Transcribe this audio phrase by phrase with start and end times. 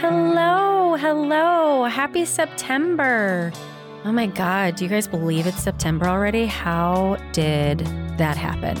[0.00, 1.82] Hello, hello.
[1.86, 3.52] Happy September.
[4.04, 6.46] Oh my God, do you guys believe it's September already?
[6.46, 7.80] How did
[8.16, 8.78] that happen?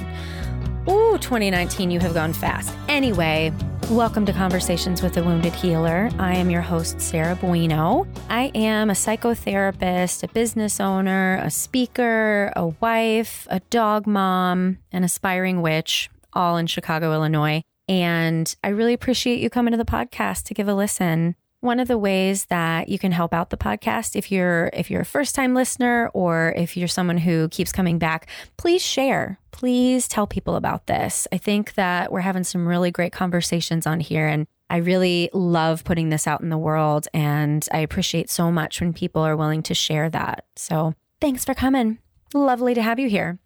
[0.88, 2.72] Ooh, 2019, you have gone fast.
[2.88, 3.52] Anyway,
[3.90, 6.08] welcome to Conversations with a Wounded Healer.
[6.20, 8.06] I am your host, Sarah Buino.
[8.30, 15.02] I am a psychotherapist, a business owner, a speaker, a wife, a dog mom, an
[15.02, 17.64] aspiring witch, all in Chicago, Illinois.
[17.88, 21.34] And I really appreciate you coming to the podcast to give a listen.
[21.60, 25.00] One of the ways that you can help out the podcast if you're if you're
[25.00, 29.40] a first-time listener or if you're someone who keeps coming back, please share.
[29.50, 31.26] Please tell people about this.
[31.32, 35.82] I think that we're having some really great conversations on here and I really love
[35.82, 39.62] putting this out in the world and I appreciate so much when people are willing
[39.64, 40.44] to share that.
[40.56, 41.98] So, thanks for coming.
[42.34, 43.38] Lovely to have you here.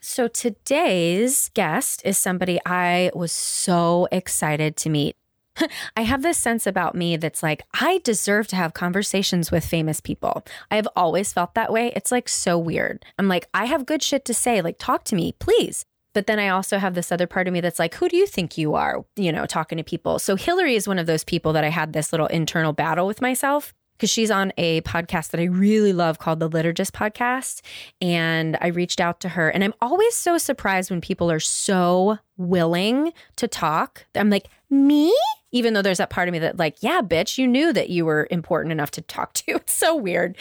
[0.00, 5.16] So, today's guest is somebody I was so excited to meet.
[5.96, 10.00] I have this sense about me that's like, I deserve to have conversations with famous
[10.00, 10.44] people.
[10.70, 11.92] I have always felt that way.
[11.96, 13.04] It's like so weird.
[13.18, 14.62] I'm like, I have good shit to say.
[14.62, 15.84] Like, talk to me, please.
[16.14, 18.26] But then I also have this other part of me that's like, who do you
[18.26, 19.04] think you are?
[19.16, 20.18] You know, talking to people.
[20.18, 23.20] So Hillary is one of those people that I had this little internal battle with
[23.20, 27.62] myself because she's on a podcast that I really love called the Liturgist Podcast.
[28.00, 32.18] And I reached out to her, and I'm always so surprised when people are so
[32.36, 34.06] willing to talk.
[34.14, 35.12] I'm like, me?
[35.50, 38.04] Even though there's that part of me that, like, yeah, bitch, you knew that you
[38.04, 39.52] were important enough to talk to.
[39.56, 40.36] It's so weird.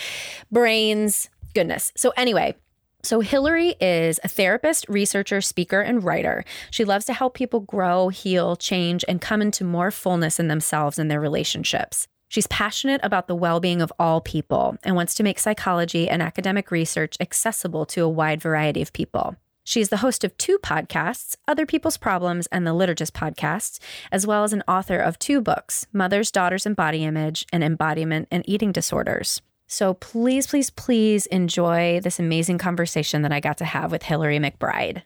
[0.52, 1.92] Brains, goodness.
[1.96, 2.56] So, anyway,
[3.04, 6.44] so, Hillary is a therapist, researcher, speaker, and writer.
[6.72, 11.00] She loves to help people grow, heal, change, and come into more fullness in themselves
[11.00, 12.08] and their relationships.
[12.28, 16.22] She's passionate about the well being of all people and wants to make psychology and
[16.22, 19.36] academic research accessible to a wide variety of people.
[19.64, 23.80] She's the host of two podcasts, Other People's Problems and the Liturgist podcasts,
[24.14, 28.30] as well as an author of two books, Mothers, Daughters, and Body Image, and Embodiment
[28.32, 29.42] and Eating Disorders.
[29.68, 34.40] So please, please, please enjoy this amazing conversation that I got to have with Hillary
[34.40, 35.02] McBride.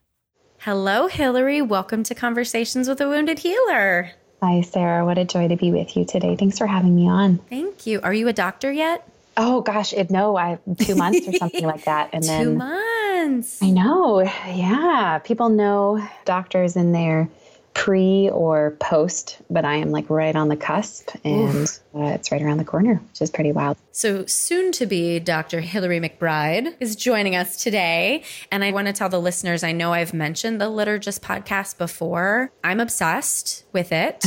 [0.60, 1.64] Hello, Hillary.
[1.64, 4.12] Welcome to Conversations with a Wounded Healer.
[4.44, 5.06] Hi, Sarah.
[5.06, 6.36] What a joy to be with you today.
[6.36, 7.38] Thanks for having me on.
[7.48, 8.00] Thank you.
[8.02, 9.08] Are you a doctor yet?
[9.38, 13.62] Oh gosh, it, no, I two months or something like that, and then two months.
[13.62, 14.22] I know.
[14.22, 17.30] Yeah, people know doctors in their
[17.74, 22.42] pre or post, but I am like right on the cusp, and uh, it's right
[22.42, 23.78] around the corner, which is pretty wild.
[23.92, 25.62] So, soon to be Dr.
[25.62, 28.24] Hillary McBride is joining us today.
[28.52, 32.52] And I want to tell the listeners I know I've mentioned the Liturgist podcast before.
[32.64, 34.26] I'm obsessed with it.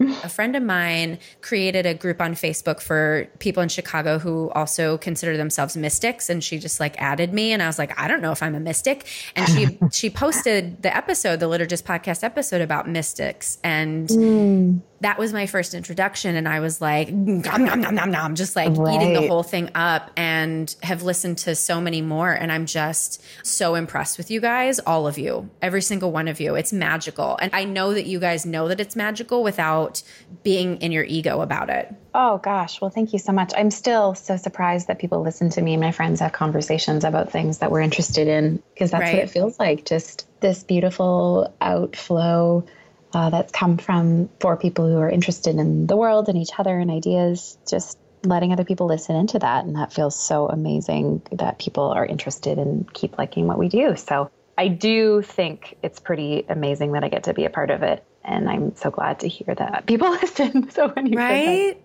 [0.22, 4.98] a friend of mine created a group on Facebook for people in Chicago who also
[4.98, 6.28] consider themselves mystics.
[6.28, 7.52] And she just like added me.
[7.52, 9.06] And I was like, I don't know if I'm a mystic.
[9.34, 13.58] And she, she posted the episode, the Liturgist podcast episode about mystics.
[13.62, 18.10] And mm that was my first introduction and i was like nom, nom, nom, nom,
[18.10, 18.94] nom, just like right.
[18.94, 23.22] eating the whole thing up and have listened to so many more and i'm just
[23.44, 26.54] so impressed with you guys all of you every single one of you.
[26.54, 30.02] It's magical and i know that you guys know that it's magical without
[30.42, 31.94] being in your ego about it.
[32.14, 32.80] Oh gosh.
[32.80, 33.52] Well thank you so much.
[33.56, 35.74] I'm still so surprised that people listen to me.
[35.74, 39.14] And my friends have conversations about things that we're interested in because that's right.
[39.14, 42.64] what it feels like just this beautiful outflow
[43.12, 46.78] uh, that's come from for people who are interested in the world and each other
[46.78, 49.64] and ideas, just letting other people listen into that.
[49.64, 53.96] And that feels so amazing that people are interested and keep liking what we do.
[53.96, 57.82] So I do think it's pretty amazing that I get to be a part of
[57.82, 58.04] it.
[58.24, 60.70] And I'm so glad to hear that people listen.
[60.70, 61.80] So you right?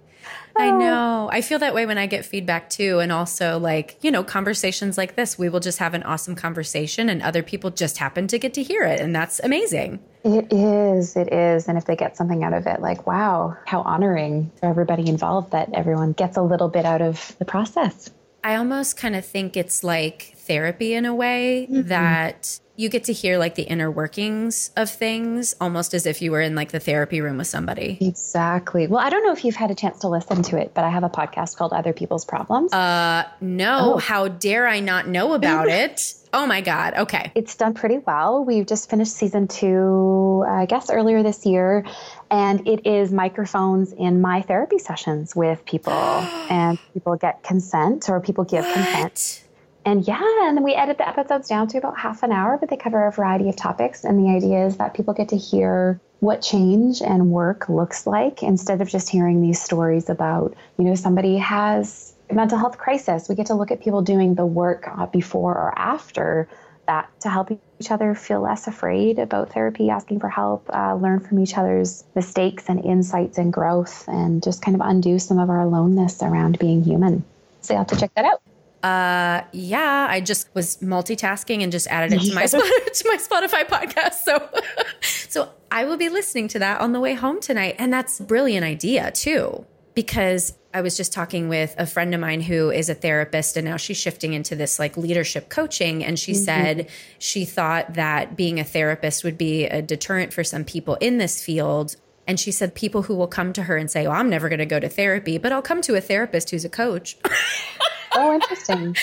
[0.56, 0.78] I oh.
[0.78, 1.30] know.
[1.32, 3.00] I feel that way when I get feedback too.
[3.00, 7.10] And also, like, you know, conversations like this, we will just have an awesome conversation
[7.10, 9.00] and other people just happen to get to hear it.
[9.00, 10.00] And that's amazing.
[10.24, 11.16] It is.
[11.16, 11.68] It is.
[11.68, 15.52] And if they get something out of it, like, wow, how honoring for everybody involved
[15.52, 18.10] that everyone gets a little bit out of the process.
[18.44, 21.88] I almost kind of think it's like therapy in a way mm-hmm.
[21.88, 26.32] that you get to hear like the inner workings of things almost as if you
[26.32, 27.98] were in like the therapy room with somebody.
[28.02, 28.88] Exactly.
[28.88, 30.90] Well, I don't know if you've had a chance to listen to it, but I
[30.90, 32.74] have a podcast called Other People's Problems.
[32.74, 33.98] Uh no, oh.
[33.98, 36.16] how dare I not know about it?
[36.34, 36.96] Oh my god.
[36.96, 37.32] Okay.
[37.36, 38.44] It's done pretty well.
[38.44, 41.86] We've just finished season 2 I guess earlier this year
[42.32, 45.94] and it is microphones in my therapy sessions with people
[46.50, 48.74] and people get consent or people give what?
[48.74, 49.44] consent
[49.86, 52.70] and yeah, and then we edit the episodes down to about half an hour, but
[52.70, 54.06] they cover a variety of topics.
[54.06, 58.44] And the idea is that people get to hear what change and work looks like
[58.44, 63.28] instead of just hearing these stories about, you know, somebody has mental health crisis.
[63.30, 66.48] We get to look at people doing the work uh, before or after
[66.86, 67.50] that to help
[67.80, 72.04] each other feel less afraid about therapy, asking for help, uh, learn from each other's
[72.16, 76.60] mistakes and insights and growth, and just kind of undo some of our aloneness around
[76.60, 77.24] being human.
[77.62, 78.42] So you have to check that out.
[78.84, 83.64] Uh, yeah, I just was multitasking and just added it to my to my Spotify
[83.66, 84.16] podcast.
[84.26, 84.50] So,
[85.30, 88.24] so I will be listening to that on the way home tonight, and that's a
[88.24, 89.66] brilliant idea too.
[89.96, 93.66] Because I was just talking with a friend of mine who is a therapist, and
[93.66, 96.04] now she's shifting into this like leadership coaching.
[96.04, 96.44] And she mm-hmm.
[96.44, 96.90] said
[97.20, 101.44] she thought that being a therapist would be a deterrent for some people in this
[101.44, 101.96] field.
[102.26, 104.60] And she said people who will come to her and say, "Oh, I'm never going
[104.60, 107.18] to go to therapy, but I'll come to a therapist who's a coach."
[108.16, 108.96] oh, interesting.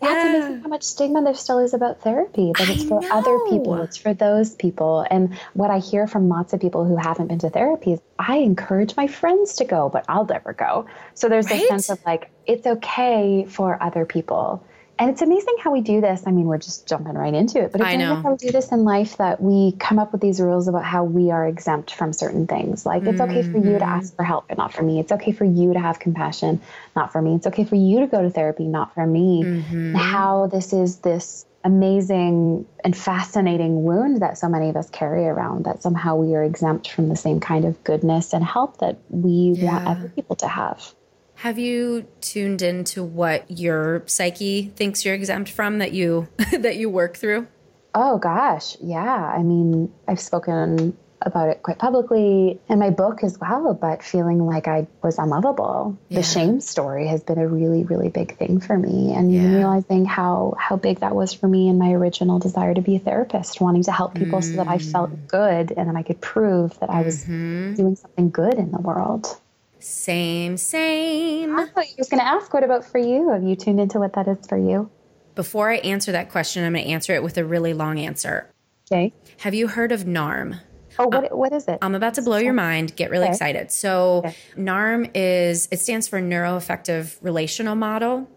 [0.00, 0.36] That's yeah.
[0.36, 3.98] amazing how much stigma there still is about therapy, but it's for other people, it's
[3.98, 5.04] for those people.
[5.10, 8.38] And what I hear from lots of people who haven't been to therapy is I
[8.38, 10.86] encourage my friends to go, but I'll never go.
[11.14, 11.62] So there's right?
[11.62, 14.64] a sense of like, it's okay for other people
[15.00, 16.24] and it's amazing how we do this.
[16.26, 18.70] I mean, we're just jumping right into it, but it's amazing how we do this
[18.70, 22.12] in life that we come up with these rules about how we are exempt from
[22.12, 22.84] certain things.
[22.84, 23.82] Like, it's okay for you to mm-hmm.
[23.82, 25.00] ask for help, but not for me.
[25.00, 26.60] It's okay for you to have compassion,
[26.94, 27.34] not for me.
[27.34, 29.42] It's okay for you to go to therapy, not for me.
[29.42, 29.94] Mm-hmm.
[29.94, 35.64] How this is this amazing and fascinating wound that so many of us carry around
[35.64, 39.54] that somehow we are exempt from the same kind of goodness and help that we
[39.56, 39.64] yeah.
[39.64, 40.94] want other people to have.
[41.40, 46.90] Have you tuned into what your psyche thinks you're exempt from that you that you
[46.90, 47.46] work through?
[47.94, 49.24] Oh gosh, yeah.
[49.24, 54.44] I mean, I've spoken about it quite publicly in my book as well, but feeling
[54.44, 55.98] like I was unlovable.
[56.10, 56.18] Yeah.
[56.18, 59.14] The shame story has been a really, really big thing for me.
[59.14, 59.56] And yeah.
[59.56, 62.98] realizing how how big that was for me and my original desire to be a
[62.98, 64.44] therapist, wanting to help people mm.
[64.44, 65.26] so that I felt mm.
[65.26, 67.76] good and then I could prove that I was mm-hmm.
[67.76, 69.39] doing something good in the world.
[69.80, 71.58] Same, same.
[71.58, 73.30] I thought you was going to ask, what about for you?
[73.30, 74.90] Have you tuned into what that is for you?
[75.34, 78.52] Before I answer that question, I'm going to answer it with a really long answer.
[78.92, 79.14] Okay.
[79.38, 80.60] Have you heard of NARM?
[80.98, 81.78] Oh, what, uh, what is it?
[81.80, 82.94] I'm about to blow your mind.
[82.96, 83.32] Get really okay.
[83.32, 83.72] excited.
[83.72, 84.36] So, okay.
[84.56, 88.28] NARM is, it stands for Neuroaffective Relational Model.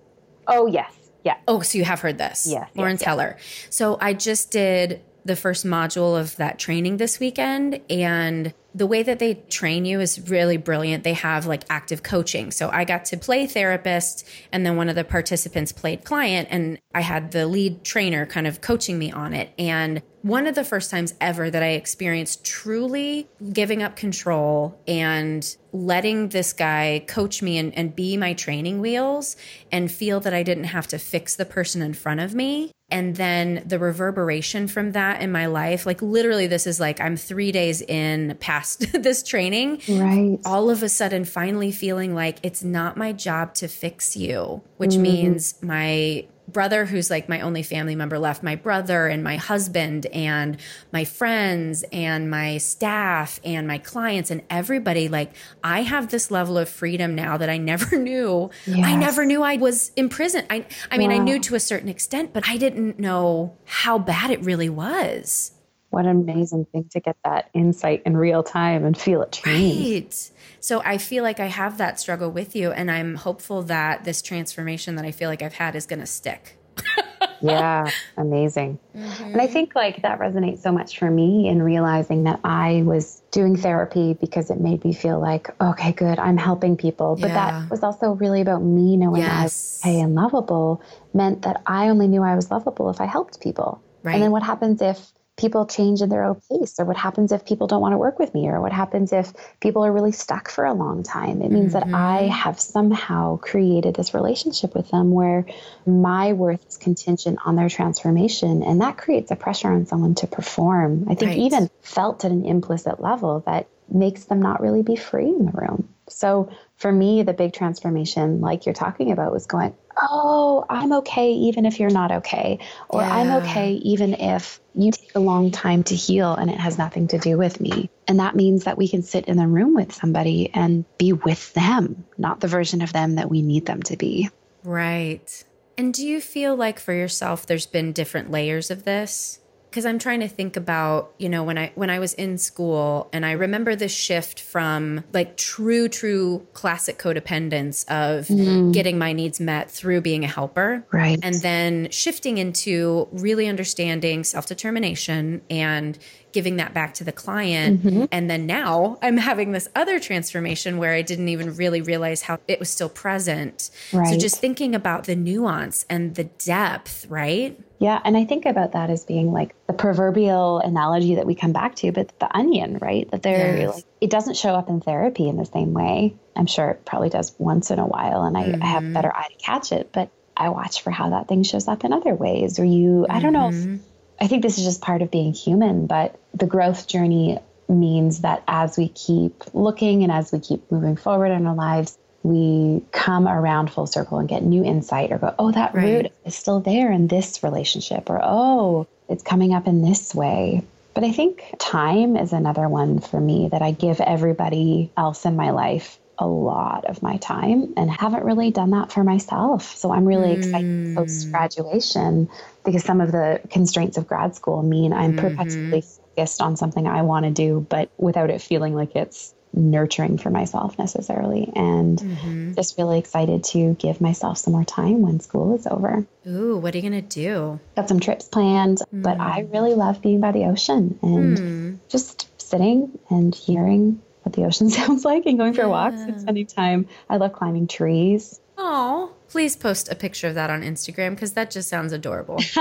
[0.47, 0.93] Oh, yes.
[1.25, 1.37] Yeah.
[1.47, 2.47] Oh, so you have heard this.
[2.49, 2.69] Yes.
[2.75, 3.35] Lauren yes, Heller.
[3.37, 3.67] Yes.
[3.69, 9.03] So, I just did the first module of that training this weekend and the way
[9.03, 11.03] that they train you is really brilliant.
[11.03, 12.51] They have like active coaching.
[12.51, 16.79] So I got to play therapist and then one of the participants played client and
[16.95, 19.51] I had the lead trainer kind of coaching me on it.
[19.59, 25.55] And one of the first times ever that I experienced truly giving up control and
[25.73, 29.35] letting this guy coach me and, and be my training wheels
[29.71, 33.15] and feel that I didn't have to fix the person in front of me and
[33.15, 37.51] then the reverberation from that in my life like literally this is like i'm three
[37.51, 38.62] days in past
[38.93, 43.67] this training right all of a sudden finally feeling like it's not my job to
[43.67, 45.03] fix you which mm-hmm.
[45.03, 50.05] means my brother who's like my only family member left my brother and my husband
[50.07, 50.57] and
[50.91, 55.33] my friends and my staff and my clients and everybody like
[55.63, 58.85] i have this level of freedom now that i never knew yes.
[58.85, 61.15] i never knew i was in prison i i mean wow.
[61.15, 65.51] i knew to a certain extent but i didn't know how bad it really was
[65.93, 69.93] what an amazing thing to get that insight in real time and feel it change.
[69.93, 70.31] Right.
[70.59, 74.21] So I feel like I have that struggle with you, and I'm hopeful that this
[74.23, 76.57] transformation that I feel like I've had is going to stick.
[77.43, 78.79] yeah, amazing.
[78.95, 79.23] Mm-hmm.
[79.23, 83.21] And I think like that resonates so much for me in realizing that I was
[83.29, 87.17] doing therapy because it made me feel like, okay, good, I'm helping people.
[87.21, 87.61] But yeah.
[87.61, 89.31] that was also really about me knowing yes.
[89.31, 90.81] I was okay and lovable
[91.13, 93.79] meant that I only knew I was lovable if I helped people.
[94.01, 94.15] Right.
[94.15, 97.45] And then what happens if people change in their own pace or what happens if
[97.45, 100.49] people don't want to work with me or what happens if people are really stuck
[100.49, 101.91] for a long time it means mm-hmm.
[101.91, 102.29] that i mm-hmm.
[102.29, 105.45] have somehow created this relationship with them where
[105.85, 110.27] my worth is contingent on their transformation and that creates a pressure on someone to
[110.27, 111.39] perform i think right.
[111.39, 115.51] even felt at an implicit level that makes them not really be free in the
[115.51, 120.93] room so for me the big transformation like you're talking about was going oh, I'm
[120.93, 122.59] okay even if you're not okay.
[122.89, 123.15] Or yeah.
[123.15, 127.07] I'm okay even if you take a long time to heal and it has nothing
[127.09, 127.89] to do with me.
[128.07, 131.53] And that means that we can sit in the room with somebody and be with
[131.53, 134.29] them, not the version of them that we need them to be.
[134.63, 135.43] Right.
[135.77, 139.39] And do you feel like for yourself there's been different layers of this?
[139.73, 143.09] Because I'm trying to think about, you know, when I when I was in school
[143.11, 148.71] and I remember the shift from like true true classic codependence of mm.
[148.71, 150.85] getting my needs met through being a helper.
[150.91, 151.17] Right.
[151.23, 155.97] And then shifting into really understanding self-determination and
[156.33, 157.83] giving that back to the client.
[157.83, 158.05] Mm-hmm.
[158.11, 162.39] And then now I'm having this other transformation where I didn't even really realize how
[162.47, 163.69] it was still present.
[163.91, 164.07] Right.
[164.07, 167.59] So just thinking about the nuance and the depth, right?
[167.83, 167.99] Yeah.
[168.05, 171.75] And I think about that as being like the proverbial analogy that we come back
[171.75, 173.11] to, but the onion, right?
[173.11, 173.75] That they're yes.
[173.75, 176.15] like, it doesn't show up in therapy in the same way.
[176.33, 178.63] I'm sure it probably does once in a while and I, mm-hmm.
[178.63, 181.67] I have better eye to catch it, but I watch for how that thing shows
[181.67, 182.57] up in other ways.
[182.57, 183.05] Or you.
[183.09, 183.75] I don't know if, mm-hmm.
[184.21, 187.37] I think this is just part of being human, but the growth journey
[187.67, 191.97] means that as we keep looking and as we keep moving forward in our lives,
[192.23, 195.83] we come around full circle and get new insight or go, oh, that right.
[195.83, 200.63] root is still there in this relationship, or oh, it's coming up in this way.
[200.93, 205.35] But I think time is another one for me that I give everybody else in
[205.35, 209.75] my life a lot of my time and haven't really done that for myself.
[209.75, 210.37] So I'm really mm.
[210.37, 212.29] excited post graduation
[212.63, 215.27] because some of the constraints of grad school mean I'm mm-hmm.
[215.27, 220.17] perpetually focused on something I want to do, but without it feeling like it's nurturing
[220.17, 221.51] for myself necessarily.
[221.55, 222.53] And mm-hmm.
[222.53, 226.05] just really excited to give myself some more time when school is over.
[226.27, 227.59] Ooh, what are you going to do?
[227.75, 229.03] Got some trips planned, mm.
[229.03, 231.79] but I really love being by the ocean and mm.
[231.89, 235.67] just sitting and hearing what the ocean sounds like and going for yeah.
[235.67, 236.87] walks and spending time.
[237.09, 238.39] I love climbing trees.
[238.57, 242.37] Oh, please post a picture of that on Instagram because that just sounds adorable.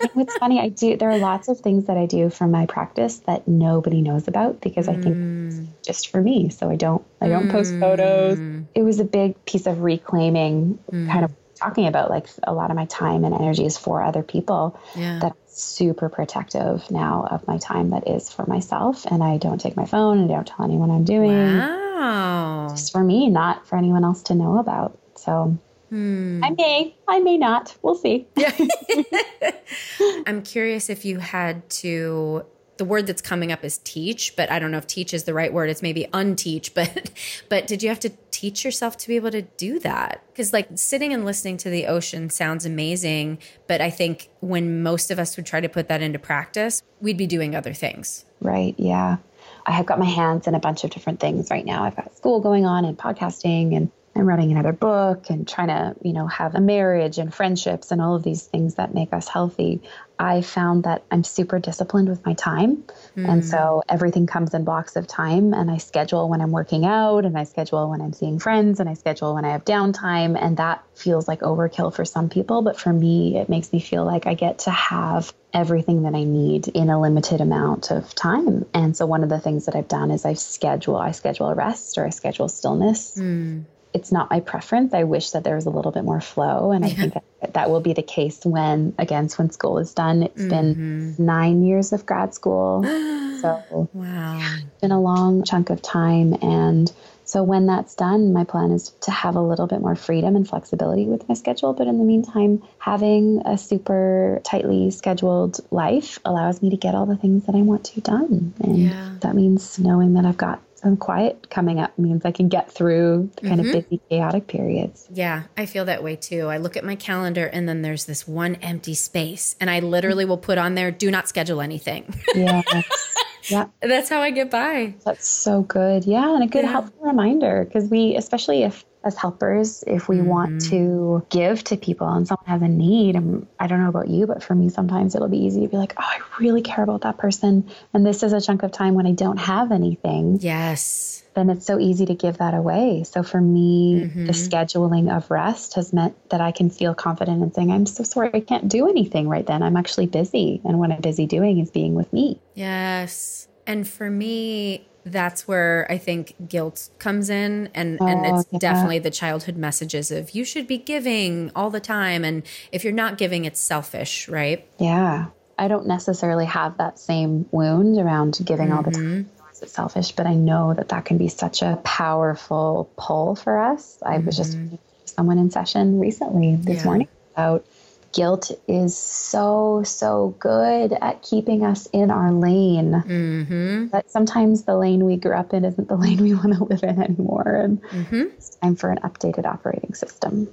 [0.14, 0.96] What's funny, I do.
[0.96, 4.60] There are lots of things that I do from my practice that nobody knows about
[4.60, 5.66] because I think mm.
[5.82, 6.48] just for me.
[6.50, 7.04] So I don't.
[7.20, 7.52] I don't mm.
[7.52, 8.38] post photos.
[8.74, 11.10] It was a big piece of reclaiming, mm.
[11.10, 14.22] kind of talking about like a lot of my time and energy is for other
[14.22, 14.78] people.
[14.96, 15.18] Yeah.
[15.20, 19.76] That super protective now of my time that is for myself, and I don't take
[19.76, 21.58] my phone and I don't tell anyone I'm doing.
[21.58, 22.68] Wow.
[22.70, 24.98] Just for me, not for anyone else to know about.
[25.16, 25.58] So
[25.90, 26.42] Hmm.
[26.42, 27.76] I may, I may not.
[27.82, 28.26] We'll see.
[28.36, 28.52] Yeah.
[30.26, 32.44] I'm curious if you had to.
[32.78, 35.34] The word that's coming up is teach, but I don't know if teach is the
[35.34, 35.68] right word.
[35.68, 37.10] It's maybe unteach, but
[37.48, 40.22] but did you have to teach yourself to be able to do that?
[40.28, 45.10] Because like sitting and listening to the ocean sounds amazing, but I think when most
[45.10, 48.24] of us would try to put that into practice, we'd be doing other things.
[48.40, 48.74] Right.
[48.78, 49.18] Yeah.
[49.66, 51.84] I have got my hands in a bunch of different things right now.
[51.84, 55.94] I've got school going on and podcasting and I'm writing another book and trying to,
[56.02, 59.28] you know, have a marriage and friendships and all of these things that make us
[59.28, 59.82] healthy.
[60.18, 62.84] I found that I'm super disciplined with my time.
[63.16, 63.28] Mm.
[63.28, 67.24] And so everything comes in blocks of time and I schedule when I'm working out
[67.24, 70.56] and I schedule when I'm seeing friends and I schedule when I have downtime and
[70.56, 74.26] that feels like overkill for some people, but for me it makes me feel like
[74.26, 78.66] I get to have everything that I need in a limited amount of time.
[78.74, 81.54] And so one of the things that I've done is I schedule I schedule a
[81.54, 83.16] rest or I schedule stillness.
[83.16, 84.94] Mm it's not my preference.
[84.94, 86.70] I wish that there was a little bit more flow.
[86.70, 90.22] And I think that, that will be the case when, again, when school is done.
[90.22, 90.48] It's mm-hmm.
[90.48, 92.82] been nine years of grad school.
[93.40, 94.38] so, wow.
[94.40, 96.34] It's been a long chunk of time.
[96.40, 96.90] And
[97.24, 100.48] so, when that's done, my plan is to have a little bit more freedom and
[100.48, 101.72] flexibility with my schedule.
[101.72, 107.06] But in the meantime, having a super tightly scheduled life allows me to get all
[107.06, 108.54] the things that I want to done.
[108.60, 109.14] And yeah.
[109.20, 113.30] that means knowing that I've got some quiet coming up means I can get through
[113.36, 113.76] the kind mm-hmm.
[113.76, 115.08] of busy, chaotic periods.
[115.12, 116.46] Yeah, I feel that way too.
[116.46, 120.24] I look at my calendar and then there's this one empty space, and I literally
[120.24, 122.14] will put on there, do not schedule anything.
[122.34, 122.62] Yeah.
[123.48, 123.66] yeah.
[123.80, 124.94] That's how I get by.
[125.04, 126.04] That's so good.
[126.04, 126.34] Yeah.
[126.34, 126.70] And a good yeah.
[126.70, 130.26] helpful reminder because we, especially if as helpers if we mm-hmm.
[130.26, 133.16] want to give to people and someone has a need.
[133.16, 135.76] And i don't know about you but for me sometimes it'll be easy to be
[135.76, 137.68] like oh i really care about that person.
[137.94, 140.38] And this is a chunk of time when i don't have anything.
[140.40, 141.22] Yes.
[141.34, 143.04] Then it's so easy to give that away.
[143.04, 144.26] So for me mm-hmm.
[144.26, 148.04] the scheduling of rest has meant that i can feel confident in saying i'm so
[148.04, 149.62] sorry i can't do anything right then.
[149.62, 150.60] I'm actually busy.
[150.64, 152.40] And what i'm busy doing is being with me.
[152.54, 153.48] Yes.
[153.66, 158.58] And for me that's where I think guilt comes in and oh, and it's yeah.
[158.58, 162.42] definitely the childhood messages of you should be giving all the time and
[162.72, 164.66] if you're not giving it's selfish, right?
[164.78, 165.26] Yeah.
[165.58, 168.76] I don't necessarily have that same wound around giving mm-hmm.
[168.76, 169.24] all the time.
[169.24, 169.62] Mm-hmm.
[169.62, 173.98] It's selfish, but I know that that can be such a powerful pull for us.
[174.02, 174.26] I mm-hmm.
[174.26, 174.76] was just mm-hmm.
[175.04, 176.84] someone in session recently this yeah.
[176.84, 177.66] morning about
[178.12, 182.92] guilt is so, so good at keeping us in our lane.
[182.92, 183.86] Mm-hmm.
[183.86, 186.82] But sometimes the lane we grew up in isn't the lane we want to live
[186.82, 187.60] in anymore.
[187.64, 188.22] And mm-hmm.
[188.36, 190.48] it's time for an updated operating system.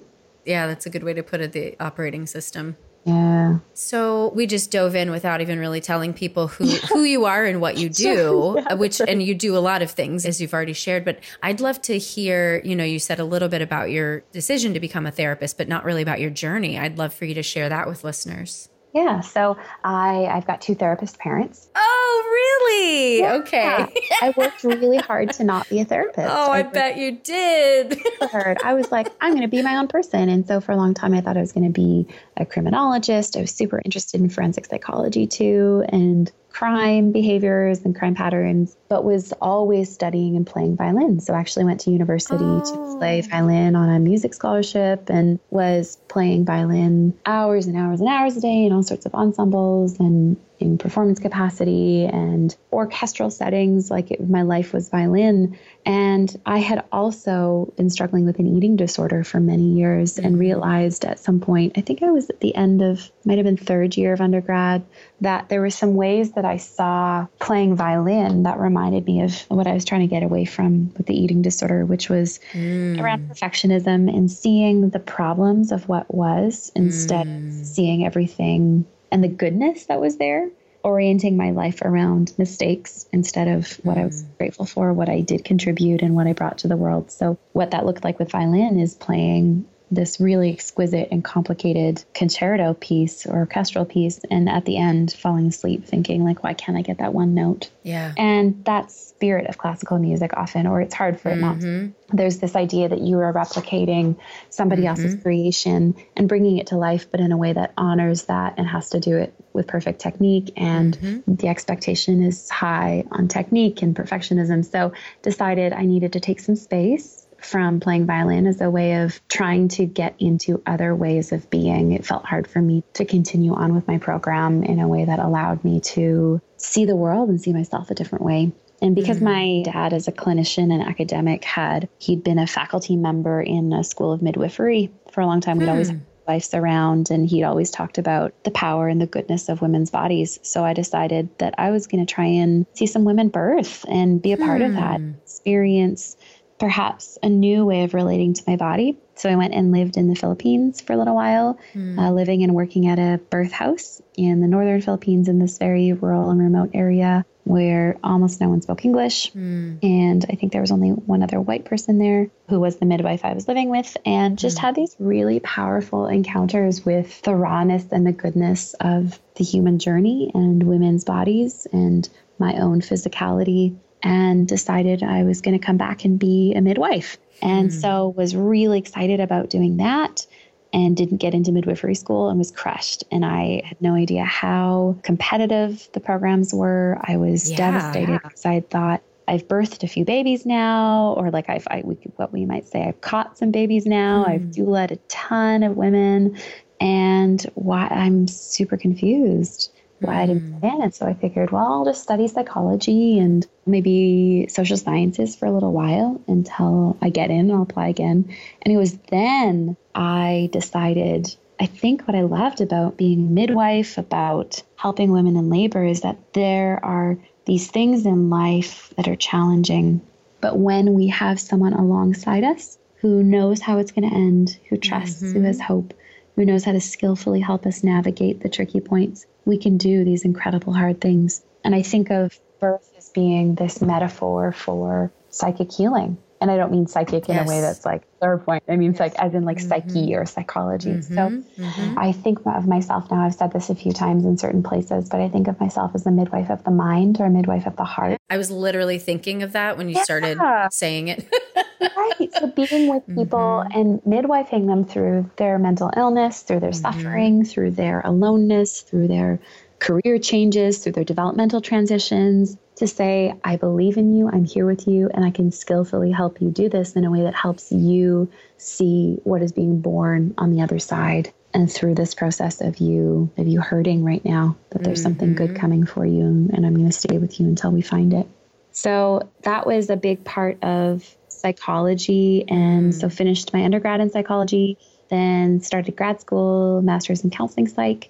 [0.45, 2.77] Yeah, that's a good way to put it the operating system.
[3.07, 3.59] Yeah.
[3.73, 7.61] So we just dove in without even really telling people who who you are and
[7.61, 9.07] what you do, yeah, uh, which right.
[9.07, 11.97] and you do a lot of things as you've already shared, but I'd love to
[11.97, 15.57] hear, you know, you said a little bit about your decision to become a therapist,
[15.57, 16.77] but not really about your journey.
[16.77, 18.67] I'd love for you to share that with listeners.
[18.97, 19.21] Yeah.
[19.21, 21.69] So I I've got two therapist parents.
[21.75, 23.19] Oh, really?
[23.19, 23.33] Yeah.
[23.35, 23.87] Okay.
[24.21, 26.27] I worked really hard to not be a therapist.
[26.29, 28.01] Oh, I, I bet you did.
[28.21, 28.57] hard.
[28.63, 30.29] I was like, I'm going to be my own person.
[30.29, 33.37] And so for a long time, I thought I was going to be a criminologist.
[33.37, 35.83] I was super interested in forensic psychology too.
[35.89, 41.19] And crime behaviors and crime patterns, but was always studying and playing violin.
[41.19, 42.61] So I actually went to university oh.
[42.61, 43.29] to play oh.
[43.29, 48.41] violin on a music scholarship and was playing violin hours and hours and hours a
[48.41, 53.91] day in all sorts of ensembles and in performance capacity and orchestral settings.
[53.91, 55.57] Like it, my life was violin.
[55.85, 60.39] And I had also been struggling with an eating disorder for many years and mm-hmm.
[60.39, 63.57] realized at some point, I think I was at the end of, might have been
[63.57, 64.85] third year of undergrad,
[65.21, 69.67] that there were some ways that I saw playing violin that reminded me of what
[69.67, 72.99] I was trying to get away from with the eating disorder, which was mm.
[72.99, 77.61] around perfectionism and seeing the problems of what was instead mm.
[77.61, 80.49] of seeing everything and the goodness that was there,
[80.83, 84.01] orienting my life around mistakes instead of what mm.
[84.01, 84.37] I was mm.
[84.37, 87.11] grateful for, what I did contribute, and what I brought to the world.
[87.11, 92.73] So, what that looked like with violin is playing this really exquisite and complicated concerto
[92.73, 96.81] piece or orchestral piece and at the end falling asleep thinking like why can't i
[96.81, 101.19] get that one note yeah and that spirit of classical music often or it's hard
[101.19, 101.39] for mm-hmm.
[101.39, 101.57] it not.
[101.57, 102.17] Mm-hmm.
[102.17, 104.17] there's this idea that you are replicating
[104.49, 104.89] somebody mm-hmm.
[104.89, 108.67] else's creation and bringing it to life but in a way that honors that and
[108.67, 111.35] has to do it with perfect technique and mm-hmm.
[111.35, 114.91] the expectation is high on technique and perfectionism so
[115.21, 119.69] decided i needed to take some space from playing violin as a way of trying
[119.69, 121.93] to get into other ways of being.
[121.93, 125.19] It felt hard for me to continue on with my program in a way that
[125.19, 128.51] allowed me to see the world and see myself a different way.
[128.81, 129.63] And because mm-hmm.
[129.65, 133.83] my dad, as a clinician and academic, had he'd been a faculty member in a
[133.83, 135.71] school of midwifery for a long time, we'd mm.
[135.71, 135.89] always
[136.27, 140.37] advice around and he'd always talked about the power and the goodness of women's bodies.
[140.43, 144.21] So I decided that I was going to try and see some women birth and
[144.21, 145.11] be a part of that hmm.
[145.23, 146.17] experience
[146.59, 148.97] perhaps a new way of relating to my body.
[149.15, 151.97] So I went and lived in the Philippines for a little while, mm.
[151.97, 155.93] uh, living and working at a birth house in the northern Philippines in this very
[155.93, 159.31] rural and remote area where almost no one spoke English.
[159.31, 159.79] Mm.
[159.81, 163.23] And I think there was only one other white person there who was the midwife
[163.23, 164.61] I was living with, and just mm.
[164.61, 170.31] had these really powerful encounters with the rawness and the goodness of the human journey
[170.33, 172.07] and women's bodies and
[172.39, 177.17] my own physicality and decided I was going to come back and be a midwife.
[177.41, 177.81] And mm.
[177.81, 180.25] so was really excited about doing that
[180.73, 183.03] and didn't get into midwifery school and was crushed.
[183.11, 186.99] And I had no idea how competitive the programs were.
[187.03, 191.49] I was yeah, devastated because I thought I've birthed a few babies now, or like
[191.49, 194.25] I've, I, what we might say, I've caught some babies now.
[194.25, 194.29] Mm.
[194.29, 196.37] I've doulaed a ton of women
[196.79, 200.81] and why I'm super confused why I didn't fit in.
[200.81, 205.51] And so I figured, well, I'll just study psychology and maybe social sciences for a
[205.51, 208.33] little while until I get in and I'll apply again.
[208.61, 214.61] And it was then I decided, I think what I loved about being midwife, about
[214.75, 220.01] helping women in labor is that there are these things in life that are challenging.
[220.41, 224.77] But when we have someone alongside us who knows how it's going to end, who
[224.77, 225.39] trusts, mm-hmm.
[225.39, 225.93] who has hope,
[226.37, 230.23] who knows how to skillfully help us navigate the tricky points, we can do these
[230.23, 231.41] incredible hard things.
[231.63, 236.17] And I think of birth as being this metaphor for psychic healing.
[236.39, 237.47] And I don't mean psychic in yes.
[237.47, 238.61] a way that's like third point.
[238.69, 239.89] I mean, like as in like mm-hmm.
[239.89, 240.91] psyche or psychology.
[240.91, 241.15] Mm-hmm.
[241.15, 241.97] So mm-hmm.
[241.97, 245.19] I think of myself now, I've said this a few times in certain places, but
[245.19, 247.83] I think of myself as the midwife of the mind or a midwife of the
[247.83, 248.19] heart.
[248.29, 250.03] I was literally thinking of that when you yeah.
[250.03, 250.37] started
[250.69, 251.27] saying it.
[251.81, 252.33] right.
[252.33, 253.79] So being with people mm-hmm.
[253.79, 256.99] and midwifing them through their mental illness, through their mm-hmm.
[256.99, 259.39] suffering, through their aloneness, through their
[259.79, 264.87] career changes, through their developmental transitions, to say, I believe in you, I'm here with
[264.87, 268.29] you, and I can skillfully help you do this in a way that helps you
[268.57, 271.33] see what is being born on the other side.
[271.53, 275.03] And through this process of you, of you hurting right now, that there's mm-hmm.
[275.03, 275.59] something good mm-hmm.
[275.59, 278.27] coming for you, and I'm going to stay with you until we find it.
[278.71, 282.99] So that was a big part of psychology, and mm.
[282.99, 284.77] so finished my undergrad in psychology,
[285.09, 288.09] then started grad school, master's in counseling psych,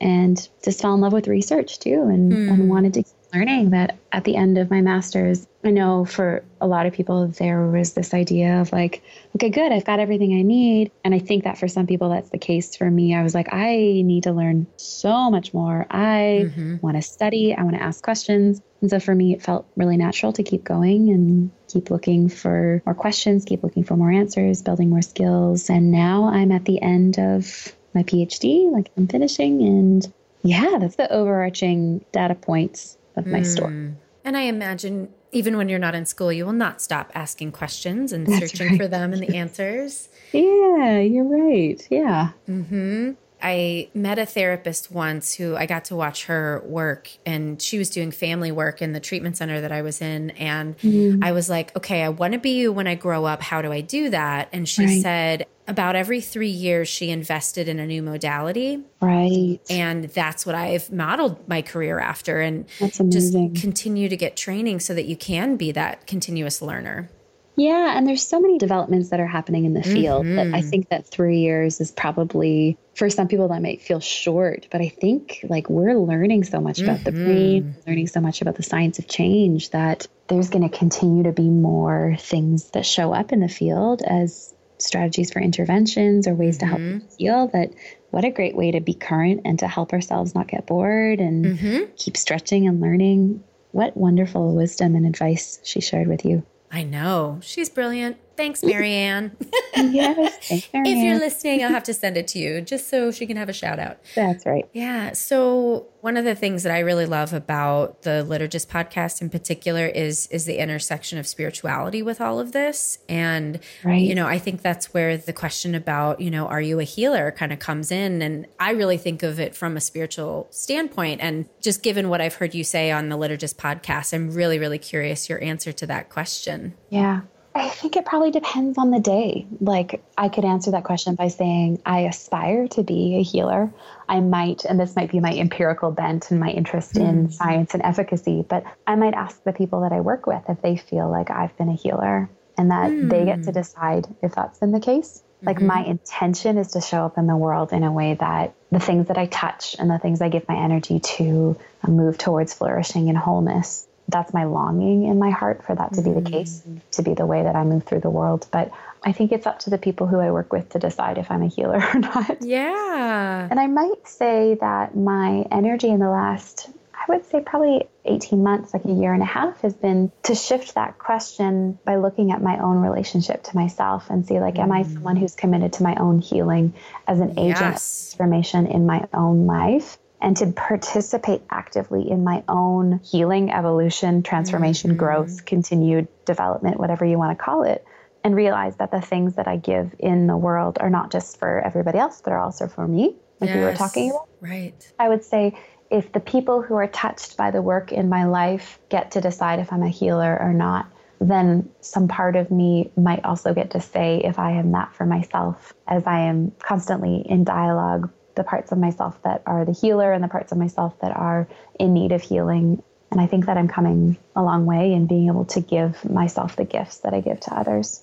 [0.00, 2.50] and just fell in love with research too, and, mm.
[2.50, 6.66] and wanted to learning that at the end of my master's, I know for a
[6.66, 9.02] lot of people, there was this idea of like,
[9.36, 10.92] okay, good, I've got everything I need.
[11.04, 12.76] And I think that for some people, that's the case.
[12.76, 15.86] For me, I was like, I need to learn so much more.
[15.90, 16.76] I mm-hmm.
[16.80, 18.62] want to study, I want to ask questions.
[18.80, 22.82] And so for me, it felt really natural to keep going and keep looking for
[22.86, 25.68] more questions, keep looking for more answers, building more skills.
[25.68, 30.12] And now I'm at the end of my PhD, like I'm finishing, and
[30.42, 33.46] Yeah, that's the overarching data points of my mm.
[33.46, 33.94] story.
[34.24, 38.12] And I imagine even when you're not in school, you will not stop asking questions
[38.12, 38.80] and that's searching right.
[38.80, 40.08] for them and the answers.
[40.32, 41.86] Yeah, you're right.
[41.90, 42.30] Yeah.
[42.48, 43.12] Mm-hmm.
[43.40, 47.88] I met a therapist once who I got to watch her work, and she was
[47.88, 50.30] doing family work in the treatment center that I was in.
[50.30, 51.22] And mm.
[51.22, 53.40] I was like, okay, I want to be you when I grow up.
[53.40, 54.48] How do I do that?
[54.52, 55.02] And she right.
[55.02, 58.82] said, about every three years, she invested in a new modality.
[59.00, 59.60] Right.
[59.70, 64.94] And that's what I've modeled my career after, and just continue to get training so
[64.94, 67.10] that you can be that continuous learner.
[67.58, 70.36] Yeah, and there's so many developments that are happening in the field mm-hmm.
[70.36, 70.70] that I mm-hmm.
[70.70, 74.88] think that three years is probably for some people that might feel short, but I
[74.88, 77.04] think like we're learning so much about mm-hmm.
[77.04, 81.24] the brain, learning so much about the science of change that there's going to continue
[81.24, 86.34] to be more things that show up in the field as strategies for interventions or
[86.34, 86.60] ways mm-hmm.
[86.60, 87.06] to help mm-hmm.
[87.18, 87.70] heal that
[88.10, 91.44] what a great way to be current and to help ourselves not get bored and
[91.44, 91.92] mm-hmm.
[91.96, 93.44] keep stretching and learning.
[93.72, 96.42] What wonderful wisdom and advice she shared with you.
[96.72, 97.38] I know.
[97.42, 98.16] She's brilliant.
[98.38, 99.36] Thanks, Marianne.
[99.76, 100.38] yes.
[100.48, 100.96] Thanks, Marianne.
[100.96, 103.48] If you're listening, I'll have to send it to you just so she can have
[103.48, 103.98] a shout out.
[104.14, 104.64] That's right.
[104.72, 105.12] Yeah.
[105.14, 109.86] So one of the things that I really love about the Liturgist podcast in particular
[109.86, 112.98] is is the intersection of spirituality with all of this.
[113.08, 114.00] And right.
[114.00, 117.32] you know, I think that's where the question about, you know, are you a healer
[117.32, 118.22] kind of comes in.
[118.22, 121.20] And I really think of it from a spiritual standpoint.
[121.22, 124.78] And just given what I've heard you say on the Liturgist podcast, I'm really, really
[124.78, 126.74] curious your answer to that question.
[126.88, 127.22] Yeah.
[127.58, 129.46] I think it probably depends on the day.
[129.60, 133.72] Like, I could answer that question by saying, I aspire to be a healer.
[134.08, 137.08] I might, and this might be my empirical bent and my interest mm.
[137.08, 140.62] in science and efficacy, but I might ask the people that I work with if
[140.62, 143.10] they feel like I've been a healer and that mm.
[143.10, 143.58] they get to hmm.
[143.58, 145.22] decide if that's been the case.
[145.42, 145.66] Like, mm-hmm.
[145.66, 149.08] my intention is to show up in the world in a way that the things
[149.08, 153.16] that I touch and the things I give my energy to move towards flourishing and
[153.16, 156.80] wholeness that's my longing in my heart for that to be the case, mm.
[156.92, 158.46] to be the way that I move through the world.
[158.50, 161.30] But I think it's up to the people who I work with to decide if
[161.30, 162.38] I'm a healer or not.
[162.42, 163.48] Yeah.
[163.50, 168.42] And I might say that my energy in the last, I would say probably 18
[168.42, 172.32] months, like a year and a half, has been to shift that question by looking
[172.32, 174.62] at my own relationship to myself and see, like, mm.
[174.62, 176.72] am I someone who's committed to my own healing
[177.06, 177.58] as an agent yes.
[177.58, 179.98] of transformation in my own life?
[180.20, 184.98] And to participate actively in my own healing, evolution, transformation, mm-hmm.
[184.98, 187.84] growth, continued development, whatever you want to call it,
[188.24, 191.60] and realize that the things that I give in the world are not just for
[191.60, 193.56] everybody else, but are also for me, like yes.
[193.56, 194.28] we were talking about.
[194.40, 194.92] Right.
[194.98, 195.56] I would say
[195.90, 199.60] if the people who are touched by the work in my life get to decide
[199.60, 203.80] if I'm a healer or not, then some part of me might also get to
[203.80, 208.72] say if I am that for myself, as I am constantly in dialogue the parts
[208.72, 211.46] of myself that are the healer and the parts of myself that are
[211.78, 212.82] in need of healing.
[213.10, 216.56] And I think that I'm coming a long way in being able to give myself
[216.56, 218.02] the gifts that I give to others.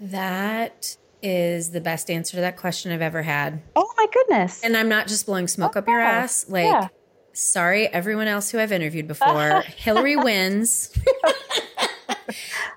[0.00, 3.62] That is the best answer to that question I've ever had.
[3.76, 4.62] Oh my goodness.
[4.62, 6.46] And I'm not just blowing smoke oh, up your oh, ass.
[6.48, 6.88] Like, yeah.
[7.32, 9.62] sorry, everyone else who I've interviewed before.
[9.76, 10.92] Hillary wins.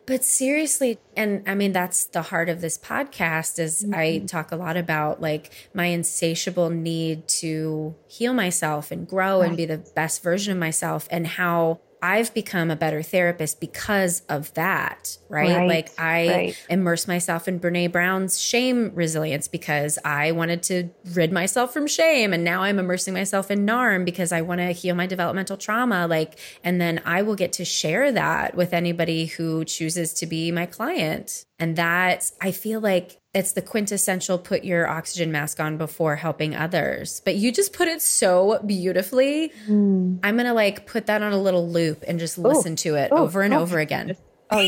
[0.07, 3.93] but seriously, and I mean that's the heart of this podcast is mm-hmm.
[3.93, 9.49] I talk a lot about like my insatiable need to heal myself and grow right.
[9.49, 14.21] and be the best version of myself and how I've become a better therapist because
[14.29, 15.57] of that, right?
[15.57, 16.65] right like I right.
[16.69, 22.33] immerse myself in Brene Brown's shame resilience because I wanted to rid myself from shame.
[22.33, 26.07] And now I'm immersing myself in NARM because I want to heal my developmental trauma.
[26.07, 30.51] Like, and then I will get to share that with anybody who chooses to be
[30.51, 31.45] my client.
[31.59, 36.55] And that I feel like it's the quintessential put your oxygen mask on before helping
[36.55, 37.21] others.
[37.23, 39.51] But you just put it so beautifully.
[39.67, 40.19] Mm.
[40.23, 42.77] I'm going to like put that on a little loop and just listen Ooh.
[42.77, 43.17] to it Ooh.
[43.17, 43.59] over and oh.
[43.59, 44.17] over again.
[44.49, 44.65] Oh,